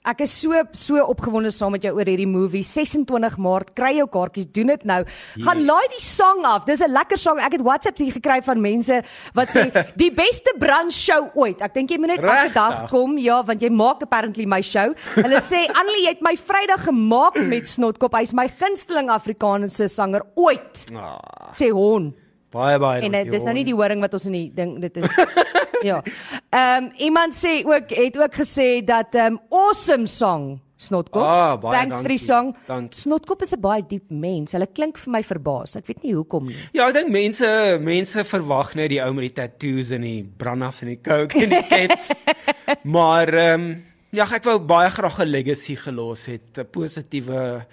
Ek 0.00 0.22
is 0.24 0.32
so 0.32 0.56
so 0.72 0.96
opgewonde 1.12 1.50
saam 1.52 1.74
met 1.76 1.82
jou 1.84 1.90
oor 1.92 2.08
hierdie 2.08 2.24
movie 2.26 2.62
26 2.64 3.34
Maart. 3.36 3.74
Kry 3.76 3.90
jou 3.98 4.06
kaartjies, 4.08 4.46
doen 4.56 4.70
dit 4.72 4.84
nou. 4.88 5.02
Gaan 5.44 5.58
Yes. 5.60 5.66
laai 5.68 5.88
die 5.92 6.00
sang 6.00 6.40
af. 6.48 6.64
Dis 6.64 6.80
'n 6.80 6.88
lekker 6.90 7.18
sang. 7.18 7.38
Ek 7.38 7.52
het 7.52 7.60
WhatsApps 7.60 8.00
hier 8.00 8.12
gekry 8.12 8.40
van 8.42 8.60
mense 8.62 9.02
wat 9.34 9.48
sê 9.52 9.68
die 10.02 10.10
beste 10.10 10.54
brunch 10.58 10.92
show 10.96 11.28
ooit. 11.34 11.60
Ek 11.60 11.74
dink 11.74 11.90
jy 11.90 11.98
moet 11.98 12.16
net 12.16 12.22
elke 12.24 12.54
dag 12.54 12.88
kom, 12.88 13.18
ja, 13.18 13.42
want 13.42 13.60
jy 13.60 13.68
maak 13.68 14.00
apparently 14.02 14.46
my 14.46 14.62
show. 14.62 14.94
Hulle 15.16 15.40
sê 15.44 15.68
Annelie, 15.78 16.04
jy 16.04 16.08
het 16.16 16.22
my 16.22 16.34
Vrydag 16.34 16.84
gemaak 16.88 17.36
met 17.46 17.68
Snotkop. 17.68 18.14
Hy's 18.16 18.32
my 18.32 18.48
gunsteling 18.48 19.10
Afrikaanse 19.10 19.86
sanger 19.88 20.22
ooit. 20.34 20.86
Ah, 20.96 21.52
Sê 21.52 21.68
hon. 21.70 22.14
baie 22.50 22.78
baie. 22.80 23.02
En 23.04 23.12
dankie, 23.12 23.30
dis 23.30 23.42
nou 23.44 23.52
nie 23.54 23.64
die 23.64 23.74
horing 23.74 24.00
wat 24.00 24.12
ons 24.14 24.24
in 24.26 24.32
die 24.32 24.50
ding 24.52 24.80
dit 24.80 24.96
is. 24.96 25.04
ja. 25.90 26.02
Ehm 26.50 26.84
um, 26.84 26.90
iemand 26.98 27.34
sê 27.34 27.60
ook 27.64 27.90
het 27.90 28.18
ook 28.18 28.34
gesê 28.34 28.84
dat 28.84 29.14
ehm 29.14 29.38
um, 29.38 29.40
awesome 29.50 30.06
song 30.06 30.60
Snotkop. 30.80 31.20
Ah, 31.20 31.58
baie 31.60 31.76
Thanks 31.76 32.00
vir 32.00 32.08
die 32.08 32.16
dankie. 32.16 32.26
song. 32.26 32.54
Dankie. 32.66 33.00
Snotkop 33.02 33.42
is 33.44 33.52
'n 33.52 33.60
baie 33.60 33.82
diep 33.84 34.08
mens. 34.08 34.54
Hulle 34.56 34.66
klink 34.66 34.96
vir 34.96 35.12
my 35.12 35.22
verbaas. 35.22 35.76
Ek 35.76 35.86
weet 35.86 36.02
nie 36.02 36.14
hoekom 36.14 36.46
nie. 36.48 36.56
Ja, 36.72 36.88
ek 36.88 36.94
dink 36.94 37.10
mense 37.12 37.78
mense 37.80 38.24
verwag 38.24 38.74
net 38.74 38.88
die 38.88 39.00
ou 39.04 39.12
met 39.12 39.28
die 39.28 39.36
tattoos 39.42 39.90
en 39.92 40.00
die 40.00 40.24
brandas 40.24 40.80
en 40.82 40.88
die 40.88 41.02
coke 41.02 41.36
en 41.36 41.50
die 41.50 41.68
caps. 41.68 42.12
maar 42.96 43.28
ehm 43.28 43.60
um, 43.60 43.84
ja, 44.10 44.24
ek 44.24 44.44
wou 44.44 44.58
baie 44.58 44.90
graag 44.90 45.20
'n 45.20 45.28
legacy 45.28 45.76
gelos 45.76 46.26
het, 46.26 46.58
'n 46.58 46.64
positiewe 46.64 47.66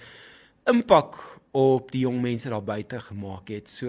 impak 0.68 1.16
op 1.54 1.92
die 1.92 2.04
jong 2.04 2.22
mense 2.22 2.50
daar 2.50 2.64
buite 2.64 3.00
gemaak 3.00 3.48
het. 3.48 3.70
So 3.70 3.88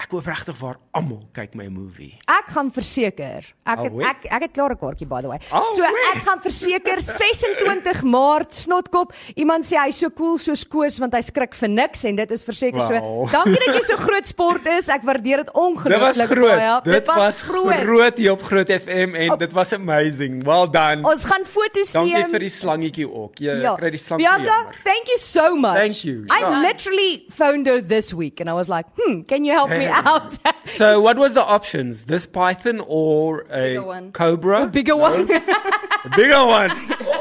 ek 0.00 0.10
hoop 0.14 0.26
regtig 0.30 0.56
waar 0.60 0.76
almal 0.94 1.24
kyk 1.34 1.54
my 1.58 1.66
movie. 1.68 2.14
Ek 2.30 2.46
gaan 2.54 2.70
verseker. 2.70 3.44
Ek 3.66 3.78
het, 3.82 3.92
ek 4.10 4.26
ek 4.30 4.42
het 4.42 4.52
klaar 4.54 4.70
'n 4.72 4.78
kaartjie 4.78 5.06
by 5.08 5.20
the 5.20 5.28
way. 5.28 5.38
Oh, 5.52 5.68
so 5.74 5.82
ek 5.82 6.22
gaan 6.24 6.40
verseker 6.40 7.00
26 7.00 8.02
Maart 8.04 8.54
snotkop. 8.54 9.12
Iemand 9.36 9.64
sê 9.66 9.76
hy's 9.76 9.98
so 9.98 10.10
cool 10.10 10.38
soos 10.38 10.64
Koos 10.64 10.98
want 10.98 11.14
hy 11.14 11.20
skrik 11.20 11.54
vir 11.54 11.68
niks 11.68 12.04
en 12.04 12.16
dit 12.16 12.30
is 12.30 12.44
verseker 12.44 12.78
Wow. 12.78 13.28
so. 13.28 13.32
Dankie 13.32 13.58
dat 13.66 13.74
jy 13.74 13.82
so 13.86 13.96
groot 13.96 14.26
sport 14.26 14.66
is. 14.66 14.88
Ek 14.88 15.02
waardeer 15.02 15.36
dit 15.42 15.46
Dit 15.48 15.54
was 15.54 15.66
ongelooflik 15.66 16.28
groot. 16.28 16.56
baie. 16.56 16.80
Dit 16.84 17.06
was 17.06 17.42
groot 17.42 18.16
hier 18.18 18.32
op 18.32 18.42
Groot 18.42 18.68
FM 18.70 19.14
en 19.16 19.32
Op- 19.32 19.38
dit 19.40 19.52
was 19.52 19.72
amazing. 19.72 20.44
Well 20.44 20.68
done. 20.70 21.02
Ons 21.08 21.24
gaan 21.24 21.44
foto's 21.44 21.92
Dankie 21.92 22.14
neem. 22.14 22.30
vir 22.30 22.38
die 22.40 22.48
slangetjie 22.48 23.08
ook. 23.10 23.38
Jy 23.38 23.60
Ja. 23.62 23.74
kry 23.76 23.90
die 23.90 23.98
slang 23.98 24.18
Bianca, 24.20 24.70
thank 24.84 25.06
you 25.06 25.18
so 25.18 25.56
much. 25.56 25.74
Thank 25.74 26.04
you. 26.04 26.24
I 26.30 26.40
Ja. 26.40 26.60
literally 26.60 27.24
phoned 27.30 27.66
her 27.66 27.80
this 27.80 28.12
week 28.14 28.40
and 28.40 28.48
I 28.48 28.52
was 28.52 28.68
like, 28.68 28.86
"Hmm, 28.96 29.22
can 29.24 29.44
you 29.44 29.52
help 29.54 29.70
me 29.70 29.84
Yeah. 29.87 29.87
out?" 30.04 30.38
So 30.66 31.00
what 31.00 31.16
was 31.18 31.32
the 31.34 31.44
options? 31.44 32.04
This 32.06 32.26
python 32.26 32.80
or 32.86 33.44
a 33.50 33.74
Bigger 33.74 33.82
one. 33.86 34.12
cobra? 34.12 34.66
Bigger 34.66 34.96
one. 34.96 35.28
A 36.04 36.10
bigger 36.14 36.46
one. 36.46 36.70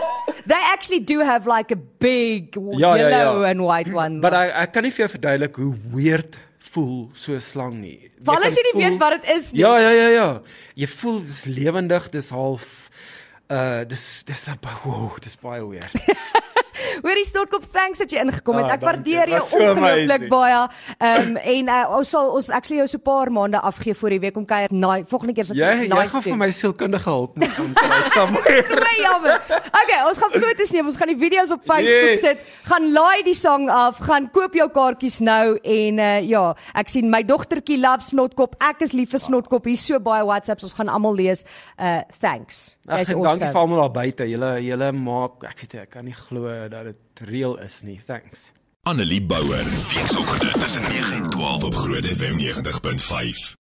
they 0.46 0.54
actually 0.74 1.00
do 1.00 1.20
have 1.20 1.48
like 1.48 1.72
a 1.72 1.76
big 1.76 2.52
w- 2.54 2.80
Ja, 2.80 2.94
ja, 2.96 3.08
yellow 3.10 3.44
and 3.44 3.64
white 3.66 3.92
one. 3.92 4.22
But 4.22 4.34
ek 4.34 4.52
ek 4.54 4.74
kan 4.74 4.84
nie 4.86 4.92
vir 4.92 5.08
jou 5.08 5.18
verduidelik 5.18 5.56
hoe 5.58 5.74
weird 5.96 6.38
voel 6.60 7.10
so 7.16 7.34
'n 7.34 7.42
slang 7.42 7.82
nie. 7.82 8.12
Val 8.22 8.44
as 8.44 8.54
jy 8.56 8.64
nie 8.68 8.74
kan 8.74 8.82
weet 8.92 9.00
wat 9.02 9.12
dit 9.18 9.32
is 9.36 9.52
nie. 9.52 9.62
Ja, 9.62 9.78
ja, 9.82 9.90
ja, 9.92 10.08
ja. 10.14 10.28
Jy 10.76 10.88
voel 10.94 11.20
dis 11.26 11.46
lewendig, 11.46 12.10
dis 12.14 12.30
half 12.30 12.90
uh 13.50 13.84
dis 13.90 14.24
dis 14.28 14.48
'n 14.48 14.60
wow, 14.86 15.18
dis 15.20 15.36
baie 15.42 15.64
weird. 15.66 15.92
Hoorie 17.04 17.26
Stortkop, 17.26 17.64
thanks 17.72 17.98
dat 18.02 18.12
jy 18.12 18.20
ingekom 18.24 18.56
het. 18.58 18.66
Ah, 18.66 18.74
Ek 18.78 18.82
waardeer 18.82 19.30
jou 19.30 19.42
so 19.44 19.60
ongelooflik 19.60 20.28
baie. 20.30 20.68
Ehm 20.98 21.22
um, 21.22 21.38
en 21.38 21.68
uh, 21.70 21.98
ons 21.98 22.10
sal 22.10 22.32
ons 22.34 22.50
ek 22.50 22.66
sal 22.66 22.78
jou 22.78 22.88
so 22.88 22.98
'n 22.98 23.02
paar 23.02 23.32
maande 23.32 23.60
afgee 23.62 23.94
voor 23.96 24.10
die 24.10 24.20
week 24.20 24.38
om 24.38 24.46
kuier. 24.46 24.68
Nee, 24.72 25.04
volgende 25.06 25.34
keer 25.34 25.46
sal 25.46 25.56
Jy 25.58 25.72
ons 25.72 25.82
jy 25.82 25.88
nice 25.88 26.10
gaan 26.10 26.22
vir 26.24 26.32
doen. 26.32 26.40
my 26.40 26.50
sielkundige 26.52 27.10
hulp 27.10 27.36
moet 27.38 27.50
gaan 27.58 27.74
kry 27.82 28.02
somewhere. 28.14 28.64
Baie 28.70 29.02
jammer. 29.02 29.42
Okay, 29.84 30.02
ons 30.08 30.18
gaan 30.18 30.32
foto's 30.32 30.72
neem. 30.72 30.86
Ons 30.86 30.98
gaan 30.98 31.08
die 31.08 31.18
video's 31.18 31.52
op 31.52 31.62
Facebook 31.64 32.12
Yes. 32.12 32.22
sit. 32.22 32.40
Gaan 32.66 32.92
laai 32.94 33.24
die 33.24 33.34
song 33.36 33.70
af. 33.70 33.98
Gaan 34.00 34.30
koop 34.32 34.54
jou 34.54 34.70
kaartjies 34.70 35.20
nou 35.20 35.58
en 35.64 36.00
uh, 36.00 36.22
ja, 36.28 36.54
ek 36.76 36.90
sien 36.90 37.10
my 37.10 37.24
dogtertjie 37.24 37.78
love 37.80 38.02
snotkop. 38.04 38.56
Ek 38.64 38.82
is 38.82 38.94
lief 38.94 39.12
vir 39.12 39.20
snotkop. 39.20 39.66
Hier's 39.66 39.86
so 39.86 40.00
baie 40.00 40.24
WhatsApps. 40.26 40.64
Ons 40.64 40.74
gaan 40.74 40.90
almal 40.90 41.14
lees. 41.16 41.44
Uh 41.80 42.02
thanks. 42.22 42.78
Ag, 42.88 43.10
en 43.10 43.22
dankie 43.22 43.48
vir 43.52 43.62
almal 43.62 43.82
daar 43.82 43.92
buite. 43.92 44.24
Julle 44.30 44.52
julle 44.64 44.92
maak 44.92 45.44
ek 45.44 45.60
weet 45.62 45.76
ek 45.84 45.90
kan 45.92 46.06
nie 46.06 46.14
glo 46.16 46.48
dat 46.72 46.87
dit 46.88 47.28
reël 47.30 47.60
is 47.60 47.82
nie. 47.82 48.00
Thanks. 48.06 48.52
Annelie 48.84 49.22
Bouwer. 49.22 49.64
Weekoggend 49.94 50.54
tussen 50.54 50.82
9 50.82 51.24
en 51.24 51.30
12 51.30 51.64
op 51.64 51.76
Groot 51.76 52.06
FM 52.06 52.38
90.5. 52.40 53.56